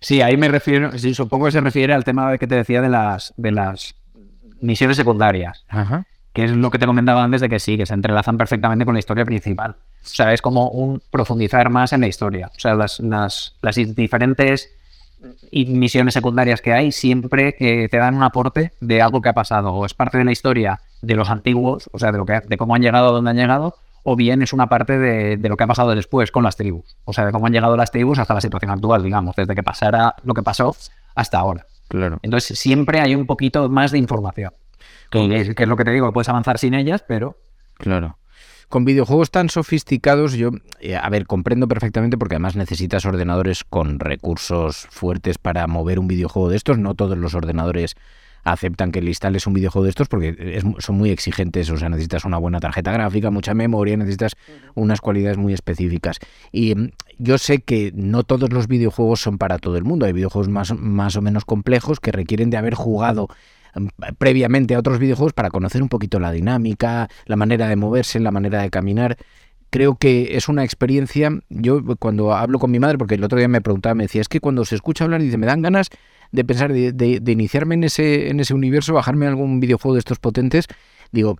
Sí, 0.00 0.22
ahí 0.22 0.36
me 0.36 0.46
refiero, 0.46 0.96
sí, 0.96 1.12
supongo 1.12 1.46
que 1.46 1.50
se 1.50 1.60
refiere 1.60 1.92
al 1.92 2.04
tema 2.04 2.38
que 2.38 2.46
te 2.46 2.54
decía 2.54 2.80
de 2.80 2.88
las, 2.88 3.34
de 3.36 3.50
las 3.50 3.96
misiones 4.60 4.96
secundarias, 4.96 5.64
Ajá. 5.68 6.06
que 6.32 6.44
es 6.44 6.52
lo 6.52 6.70
que 6.70 6.78
te 6.78 6.86
comentaba 6.86 7.24
antes 7.24 7.40
de 7.40 7.48
que 7.48 7.58
sí, 7.58 7.76
que 7.76 7.84
se 7.84 7.94
entrelazan 7.94 8.38
perfectamente 8.38 8.84
con 8.84 8.94
la 8.94 9.00
historia 9.00 9.24
principal. 9.24 9.72
O 9.72 10.06
sea, 10.06 10.32
es 10.32 10.40
como 10.40 10.68
un 10.70 11.02
profundizar 11.10 11.68
más 11.70 11.92
en 11.92 12.02
la 12.02 12.06
historia. 12.06 12.48
O 12.56 12.60
sea, 12.60 12.76
las, 12.76 13.00
las, 13.00 13.56
las 13.60 13.74
diferentes 13.74 14.70
y 15.50 15.66
misiones 15.66 16.14
secundarias 16.14 16.60
que 16.60 16.72
hay 16.72 16.92
siempre 16.92 17.56
eh, 17.58 17.88
te 17.88 17.96
dan 17.98 18.16
un 18.16 18.22
aporte 18.22 18.72
de 18.80 19.02
algo 19.02 19.20
que 19.20 19.28
ha 19.28 19.34
pasado. 19.34 19.72
O 19.72 19.86
es 19.86 19.94
parte 19.94 20.18
de 20.18 20.24
la 20.24 20.32
historia 20.32 20.80
de 21.02 21.14
los 21.14 21.30
antiguos, 21.30 21.88
o 21.92 21.98
sea, 21.98 22.12
de, 22.12 22.18
lo 22.18 22.26
que, 22.26 22.40
de 22.40 22.56
cómo 22.56 22.74
han 22.74 22.82
llegado 22.82 23.08
a 23.08 23.12
donde 23.12 23.30
han 23.30 23.36
llegado, 23.36 23.76
o 24.02 24.16
bien 24.16 24.42
es 24.42 24.52
una 24.52 24.68
parte 24.68 24.98
de, 24.98 25.36
de 25.36 25.48
lo 25.48 25.56
que 25.56 25.64
ha 25.64 25.66
pasado 25.66 25.94
después 25.94 26.30
con 26.30 26.44
las 26.44 26.56
tribus. 26.56 26.96
O 27.04 27.12
sea, 27.12 27.26
de 27.26 27.32
cómo 27.32 27.46
han 27.46 27.52
llegado 27.52 27.76
las 27.76 27.90
tribus 27.90 28.18
hasta 28.18 28.34
la 28.34 28.40
situación 28.40 28.70
actual, 28.70 29.02
digamos, 29.02 29.36
desde 29.36 29.54
que 29.54 29.62
pasara 29.62 30.14
lo 30.24 30.34
que 30.34 30.42
pasó 30.42 30.74
hasta 31.14 31.38
ahora. 31.38 31.66
Claro. 31.88 32.18
Entonces 32.22 32.58
siempre 32.58 33.00
hay 33.00 33.14
un 33.14 33.26
poquito 33.26 33.68
más 33.68 33.92
de 33.92 33.98
información. 33.98 34.52
Que 35.10 35.40
es, 35.40 35.54
que 35.54 35.62
es 35.62 35.68
lo 35.68 35.76
que 35.76 35.84
te 35.84 35.90
digo, 35.90 36.12
puedes 36.12 36.28
avanzar 36.28 36.58
sin 36.58 36.74
ellas, 36.74 37.02
pero 37.06 37.36
Claro. 37.78 38.17
Con 38.68 38.84
videojuegos 38.84 39.30
tan 39.30 39.48
sofisticados, 39.48 40.34
yo, 40.34 40.50
eh, 40.80 40.94
a 40.94 41.08
ver, 41.08 41.26
comprendo 41.26 41.68
perfectamente 41.68 42.18
porque 42.18 42.34
además 42.34 42.54
necesitas 42.54 43.06
ordenadores 43.06 43.64
con 43.64 43.98
recursos 43.98 44.86
fuertes 44.90 45.38
para 45.38 45.66
mover 45.66 45.98
un 45.98 46.06
videojuego 46.06 46.50
de 46.50 46.56
estos. 46.56 46.76
No 46.78 46.94
todos 46.94 47.16
los 47.16 47.34
ordenadores 47.34 47.96
aceptan 48.44 48.92
que 48.92 49.00
le 49.00 49.08
instales 49.08 49.46
un 49.46 49.54
videojuego 49.54 49.84
de 49.84 49.90
estos 49.90 50.08
porque 50.08 50.36
es- 50.38 50.64
son 50.84 50.96
muy 50.96 51.10
exigentes, 51.10 51.70
o 51.70 51.78
sea, 51.78 51.88
necesitas 51.88 52.26
una 52.26 52.36
buena 52.36 52.60
tarjeta 52.60 52.92
gráfica, 52.92 53.30
mucha 53.30 53.54
memoria, 53.54 53.96
necesitas 53.96 54.32
unas 54.74 55.00
cualidades 55.00 55.38
muy 55.38 55.54
específicas. 55.54 56.18
Y 56.52 56.74
mm, 56.74 56.90
yo 57.18 57.38
sé 57.38 57.60
que 57.60 57.90
no 57.94 58.22
todos 58.22 58.52
los 58.52 58.68
videojuegos 58.68 59.20
son 59.20 59.38
para 59.38 59.58
todo 59.58 59.78
el 59.78 59.84
mundo, 59.84 60.04
hay 60.04 60.12
videojuegos 60.12 60.48
más, 60.48 60.74
más 60.78 61.16
o 61.16 61.22
menos 61.22 61.46
complejos 61.46 62.00
que 62.00 62.12
requieren 62.12 62.50
de 62.50 62.58
haber 62.58 62.74
jugado 62.74 63.28
previamente 64.18 64.74
a 64.74 64.78
otros 64.78 64.98
videojuegos 64.98 65.32
para 65.32 65.50
conocer 65.50 65.82
un 65.82 65.88
poquito 65.88 66.18
la 66.20 66.32
dinámica, 66.32 67.08
la 67.26 67.36
manera 67.36 67.68
de 67.68 67.76
moverse, 67.76 68.20
la 68.20 68.30
manera 68.30 68.62
de 68.62 68.70
caminar. 68.70 69.16
Creo 69.70 69.96
que 69.96 70.36
es 70.36 70.48
una 70.48 70.64
experiencia, 70.64 71.30
yo 71.50 71.82
cuando 71.98 72.34
hablo 72.34 72.58
con 72.58 72.70
mi 72.70 72.78
madre, 72.78 72.96
porque 72.96 73.16
el 73.16 73.24
otro 73.24 73.38
día 73.38 73.48
me 73.48 73.60
preguntaba, 73.60 73.94
me 73.94 74.04
decía, 74.04 74.22
es 74.22 74.28
que 74.28 74.40
cuando 74.40 74.64
se 74.64 74.74
escucha 74.74 75.04
hablar, 75.04 75.20
dice, 75.20 75.36
me 75.36 75.46
dan 75.46 75.60
ganas 75.60 75.90
de 76.32 76.44
pensar, 76.44 76.72
de, 76.72 76.92
de- 76.92 77.20
de 77.20 77.32
iniciarme 77.32 77.74
en 77.74 77.84
ese, 77.84 78.30
en 78.30 78.40
ese 78.40 78.54
universo, 78.54 78.94
bajarme 78.94 79.26
algún 79.26 79.60
videojuego 79.60 79.94
de 79.94 79.98
estos 80.00 80.18
potentes. 80.18 80.66
Digo, 81.12 81.38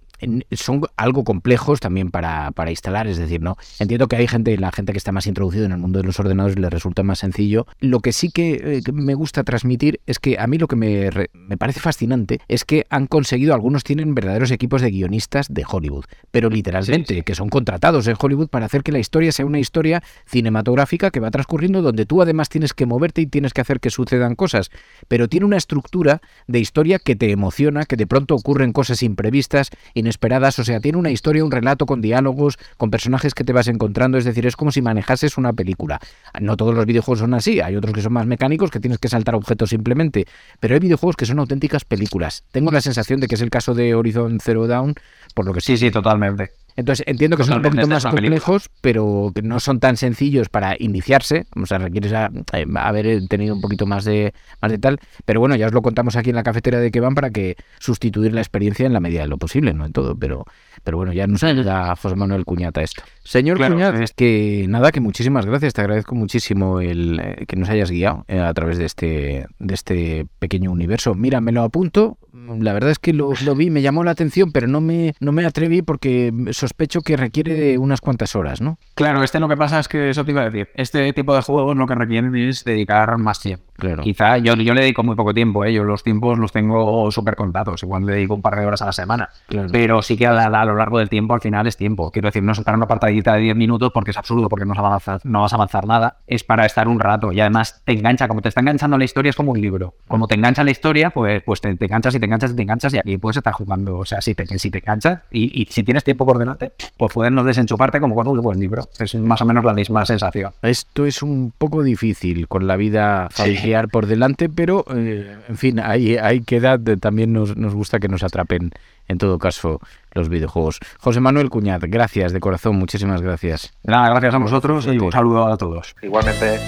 son 0.51 0.83
algo 0.97 1.23
complejos 1.23 1.79
también 1.79 2.11
para, 2.11 2.51
para 2.51 2.71
instalar, 2.71 3.07
es 3.07 3.19
decir, 3.19 3.41
no 3.41 3.57
entiendo 3.79 4.09
que 4.09 4.17
hay 4.17 4.27
gente, 4.27 4.57
la 4.59 4.73
gente 4.73 4.93
que 4.93 4.99
está 4.99 5.13
más 5.13 5.27
introducida 5.29 5.67
en 5.67 5.73
el 5.73 5.79
mundo 5.79 6.01
de 6.01 6.05
los 6.05 6.19
ordenadores 6.19 6.59
le 6.59 6.69
resulta 6.71 7.03
más 7.05 7.21
sencillo. 7.21 7.67
Lo 7.79 8.01
que 8.01 8.13
sí 8.13 8.31
que, 8.31 8.55
eh, 8.79 8.81
que 8.85 8.93
me 8.93 9.15
gusta 9.15 9.45
transmitir 9.45 10.01
es 10.07 10.19
que 10.19 10.37
a 10.39 10.47
mí 10.49 10.59
lo 10.59 10.67
que 10.67 10.75
me, 10.77 11.11
re- 11.11 11.31
me 11.35 11.57
parece 11.57 11.79
fascinante 11.81 12.41
es 12.49 12.65
que 12.65 12.85
han 12.91 13.07
conseguido, 13.07 13.55
algunos 13.55 13.85
tienen 13.85 14.15
verdaderos 14.15 14.51
equipos 14.51 14.83
de 14.83 14.91
guionistas 14.91 15.47
de 15.51 15.65
Hollywood, 15.69 16.07
pero 16.31 16.51
literalmente, 16.51 17.23
que 17.23 17.35
son 17.35 17.49
contratados 17.49 18.07
en 18.09 18.17
Hollywood 18.19 18.49
para 18.49 18.67
hacer 18.67 18.83
que 18.83 18.93
la 18.93 18.99
historia 18.99 19.31
sea 19.31 19.47
una 19.47 19.61
historia 19.61 20.03
cinematográfica 20.27 21.11
que 21.11 21.21
va 21.21 21.31
transcurriendo 21.31 21.83
donde 21.83 22.07
tú 22.07 22.23
además 22.23 22.49
tienes 22.49 22.73
que 22.75 22.87
moverte 22.87 23.21
y 23.21 23.27
tienes 23.27 23.53
que 23.53 23.61
hacer 23.61 23.81
que 23.81 23.91
sucedan 23.91 24.35
cosas, 24.35 24.71
pero 25.09 25.29
tiene 25.29 25.47
una 25.47 25.57
estructura 25.57 26.21
de 26.47 26.59
historia 26.61 26.99
que 26.99 27.17
te 27.17 27.31
emociona, 27.31 27.85
que 27.85 27.97
de 27.97 28.07
pronto 28.07 28.35
ocurren 28.35 28.73
cosas 28.73 29.03
imprevistas, 29.03 29.58
inesperadas, 29.94 30.59
o 30.59 30.64
sea, 30.64 30.81
tiene 30.81 30.99
una 30.99 31.11
historia, 31.11 31.44
un 31.44 31.51
relato 31.51 31.87
con 31.87 32.01
diálogos, 32.01 32.59
con 32.77 32.90
personajes 32.90 33.35
que 33.35 33.44
te 33.44 33.53
vas 33.53 33.68
encontrando, 33.68 34.18
es 34.18 34.25
decir, 34.25 34.47
es 34.47 34.57
como 34.57 34.73
si 34.73 34.83
manejases 34.83 35.38
una 35.38 35.53
película. 35.53 36.01
No 36.40 36.57
todos 36.57 36.75
los 36.75 36.87
videojuegos 36.87 37.21
son 37.21 37.35
así, 37.35 37.61
hay 37.61 37.77
otros 37.77 37.92
que 37.92 38.03
son 38.03 38.12
más 38.12 38.27
mecánicos, 38.27 38.71
que 38.71 38.81
tienes 38.81 38.99
que 38.99 39.09
saltar 39.09 39.35
objetos 39.35 39.71
simplemente, 39.71 40.27
pero 40.61 40.75
hay 40.75 40.81
videojuegos 40.81 41.16
que 41.16 41.27
son 41.27 41.38
auténticas 41.38 41.85
películas. 41.85 42.44
Tengo 42.53 42.71
la 42.71 42.81
sensación 42.81 43.21
de 43.21 43.29
que 43.29 43.35
es 43.35 43.40
el 43.40 43.51
caso 43.51 43.75
de 43.75 43.94
Horizon 43.94 44.38
Zero 44.40 44.66
Dawn, 44.66 44.94
por 45.35 45.47
lo 45.47 45.53
que 45.53 45.61
sí, 45.61 45.77
sí, 45.77 45.90
totalmente. 45.90 46.53
Entonces 46.79 47.05
entiendo 47.09 47.37
que 47.37 47.43
son 47.43 47.55
un 47.57 47.62
poquito 47.71 47.88
más 47.95 48.05
complejos, 48.31 48.71
pero 48.81 49.33
que 49.35 49.43
no 49.43 49.59
son 49.59 49.81
tan 49.81 49.97
sencillos 49.97 50.49
para 50.49 50.77
iniciarse. 50.79 51.47
O 51.61 51.67
sea, 51.67 51.79
requieres 51.79 52.12
a- 52.12 52.31
eh, 52.53 52.64
haber 52.77 53.27
tenido 53.27 53.53
un 53.57 53.61
poquito 53.61 53.85
más 53.85 54.05
de, 54.05 54.33
más 54.62 54.71
de 54.71 54.79
tal. 54.79 55.01
Pero 55.25 55.41
bueno, 55.41 55.57
ya 55.57 55.67
os 55.67 55.73
lo 55.73 55.83
contamos 55.83 56.14
aquí 56.14 56.31
en 56.31 56.37
la 56.37 56.45
cafetera 56.45 56.79
de 56.79 56.93
que 56.93 57.01
van 57.01 57.17
para 57.17 57.31
que 57.31 57.57
sustituir 57.81 58.33
la 58.33 58.41
experiencia 58.43 58.87
en 58.87 58.93
la 58.93 59.01
medida 59.01 59.23
de 59.23 59.27
lo 59.29 59.38
posible, 59.38 59.75
no 59.75 59.85
en 59.87 59.93
todo. 59.93 60.14
Pero, 60.17 60.45
pero 60.85 60.97
bueno, 60.99 61.12
ya 61.12 61.27
nos 61.27 61.43
ayuda 61.45 61.97
José 61.97 62.14
Manuel 62.14 62.45
Cuñata 62.45 62.81
esto. 62.81 63.03
Señor 63.29 63.59
Claro, 63.59 63.75
Cuñat, 63.75 63.95
es- 64.01 64.12
que 64.14 64.64
nada, 64.69 64.91
que 64.91 65.01
muchísimas 65.01 65.45
gracias. 65.45 65.75
Te 65.75 65.83
agradezco 65.83 66.14
muchísimo 66.14 66.81
el 66.81 67.21
eh, 67.23 67.45
que 67.47 67.57
nos 67.57 67.69
hayas 67.69 67.91
guiado 67.91 68.25
eh, 68.27 68.41
a 68.41 68.55
través 68.55 68.79
de 68.79 68.87
este, 68.87 69.47
de 69.59 69.75
este 69.75 70.27
pequeño 70.38 70.71
universo. 70.73 71.14
Mira, 71.14 71.41
me 71.43 71.53
lo 71.53 71.62
apunto. 71.62 72.17
La 72.61 72.73
verdad 72.73 72.91
es 72.91 72.99
que 72.99 73.12
lo, 73.12 73.33
lo 73.45 73.55
vi, 73.55 73.69
me 73.69 73.83
llamó 73.83 74.05
la 74.05 74.12
atención, 74.12 74.53
pero 74.53 74.67
no 74.69 74.81
me, 74.81 75.14
no 75.21 75.33
me 75.33 75.45
atreví 75.45 75.83
porque 75.83 76.33
sospecho 76.53 77.01
que 77.03 77.17
requiere 77.17 77.55
de 77.55 77.79
unas 77.79 78.01
cuantas 78.01 78.35
horas, 78.37 78.61
¿no? 78.62 78.79
Claro, 78.95 79.23
este 79.25 79.41
lo 79.41 79.49
que 79.49 79.57
pasa 79.57 79.81
es 79.81 79.88
que 79.88 80.11
eso 80.11 80.25
te 80.25 80.31
iba 80.31 80.43
a 80.43 80.45
decir. 80.51 80.69
Este 80.75 81.12
tipo 81.12 81.35
de 81.35 81.43
juegos 81.43 81.77
lo 81.77 81.87
que 81.87 81.95
requieren 81.97 82.35
es 82.37 82.64
dedicar 82.64 83.19
más 83.19 83.41
tiempo. 83.41 83.64
Claro. 83.77 84.03
Quizá 84.03 84.38
yo, 84.38 84.55
yo 84.55 84.75
le 84.75 84.81
dedico 84.83 85.03
muy 85.05 85.14
poco 85.17 85.35
tiempo, 85.35 85.64
¿eh? 85.64 85.73
yo 85.73 85.85
los 85.85 86.03
tiempos 86.03 86.38
los 86.38 86.51
tengo 86.53 87.11
súper 87.12 87.37
contados, 87.37 87.83
igual 87.83 88.05
le 88.07 88.12
dedico 88.14 88.35
un 88.35 88.43
par 88.43 88.57
de 88.59 88.67
horas 88.67 88.83
a 88.83 88.87
la 88.87 88.93
semana. 88.93 89.29
Claro. 89.47 89.69
Pero 89.71 90.03
sí 90.03 90.17
que 90.17 90.27
a, 90.27 90.33
la- 90.33 90.61
a 90.61 90.64
lo 90.64 90.75
largo 90.77 90.99
del 90.99 91.09
tiempo 91.09 91.35
al 91.35 91.41
final 91.41 91.67
es 91.67 91.77
tiempo. 91.77 92.11
Quiero 92.11 92.29
decir, 92.29 92.43
no 92.43 92.53
es 92.53 92.61
para 92.61 92.77
una 92.77 92.87
de 93.23 93.41
10 93.41 93.57
minutos 93.57 93.91
porque 93.93 94.11
es 94.13 94.17
absurdo, 94.17 94.49
porque 94.49 94.65
no 94.65 94.71
vas, 94.75 94.79
a 94.79 94.87
avanzar, 94.87 95.21
no 95.25 95.43
vas 95.43 95.53
a 95.53 95.57
avanzar 95.57 95.87
nada. 95.87 96.19
Es 96.27 96.45
para 96.45 96.67
estar 96.67 96.89
un 96.89 97.01
rato 97.01 97.33
y 97.33 97.41
además 97.41 97.83
te 97.85 97.93
engancha, 97.93 98.29
como 98.29 98.43
te 98.43 98.49
está 98.49 98.61
enganchando 98.61 98.99
la 98.99 99.05
historia, 99.05 99.31
es 99.31 99.37
como 99.37 99.53
un 99.53 99.61
libro. 99.61 99.95
Como 100.07 100.27
te 100.29 100.35
engancha 100.35 100.65
la 100.65 100.71
historia, 100.71 101.11
pues, 101.11 101.43
pues 101.45 101.61
te, 101.61 101.75
te 101.77 101.85
enganchas 101.87 102.15
y 102.15 102.21
te 102.21 102.27
enganchas 102.27 102.53
y 102.53 102.55
te 102.57 102.63
enganchas 102.63 102.95
y 102.95 102.99
aquí 102.99 103.19
puedes 103.19 103.37
estar 103.39 103.53
jugando. 103.53 103.99
O 103.99 104.05
sea, 104.05 104.21
si 104.21 104.35
te, 104.35 104.47
si 104.59 104.71
te 104.71 104.79
enganchas 104.79 105.21
y, 105.31 105.63
y 105.63 105.67
si 105.67 105.83
tienes 105.83 106.05
tiempo 106.05 106.25
por 106.27 106.39
delante, 106.39 106.73
pues 106.97 107.13
puedes 107.13 107.33
no 107.33 107.45
desenchufarte 107.45 108.01
como 108.01 108.15
cuando 108.15 108.33
un 108.33 108.41
buen 108.43 108.59
libro. 108.61 108.89
Es 108.99 109.15
más 109.17 109.41
o 109.43 109.45
menos 109.45 109.65
la 109.65 109.73
misma 109.75 110.05
sensación. 110.07 110.53
Esto 110.63 111.07
es 111.07 111.23
un 111.23 111.53
poco 111.57 111.83
difícil 111.83 112.49
con 112.49 112.67
la 112.67 112.77
vida 112.77 113.29
familiar 113.31 113.89
por 113.89 114.07
delante, 114.07 114.49
pero 114.49 114.85
eh, 114.95 115.37
en 115.49 115.57
fin, 115.57 115.81
ahí, 115.81 116.17
ahí 116.17 116.41
queda. 116.43 116.79
de- 116.79 116.97
También 116.97 117.33
nos, 117.33 117.57
nos 117.57 117.75
gusta 117.75 117.99
que 117.99 118.09
nos 118.09 118.23
atrapen, 118.23 118.71
en 119.09 119.19
todo 119.19 119.39
caso, 119.39 119.81
los 120.12 120.29
videojuegos. 120.29 120.81
José 120.99 121.21
Manuel 121.21 121.51
Cuñat, 121.51 121.83
gracias 121.87 122.33
de 122.33 122.40
corazón, 122.40 122.77
muchísimas 122.77 123.23
gracias. 123.23 123.73
Nada, 123.85 124.11
gracias 124.11 124.35
a 124.35 124.38
vosotros 124.38 124.87
y 124.87 124.99
un 124.99 125.12
saludo 125.12 125.47
a 125.47 125.57
todos. 125.57 125.94
Igualmente. 126.03 126.59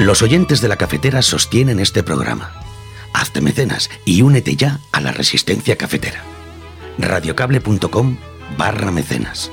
Los 0.00 0.22
oyentes 0.22 0.62
de 0.62 0.68
la 0.68 0.76
cafetera 0.76 1.20
sostienen 1.20 1.78
este 1.78 2.02
programa. 2.02 2.54
Hazte 3.12 3.42
mecenas 3.42 3.90
y 4.06 4.22
únete 4.22 4.56
ya 4.56 4.80
a 4.92 5.00
la 5.02 5.12
resistencia 5.12 5.76
cafetera. 5.76 6.22
radiocable.com 6.96 8.16
barra 8.56 8.92
mecenas. 8.92 9.52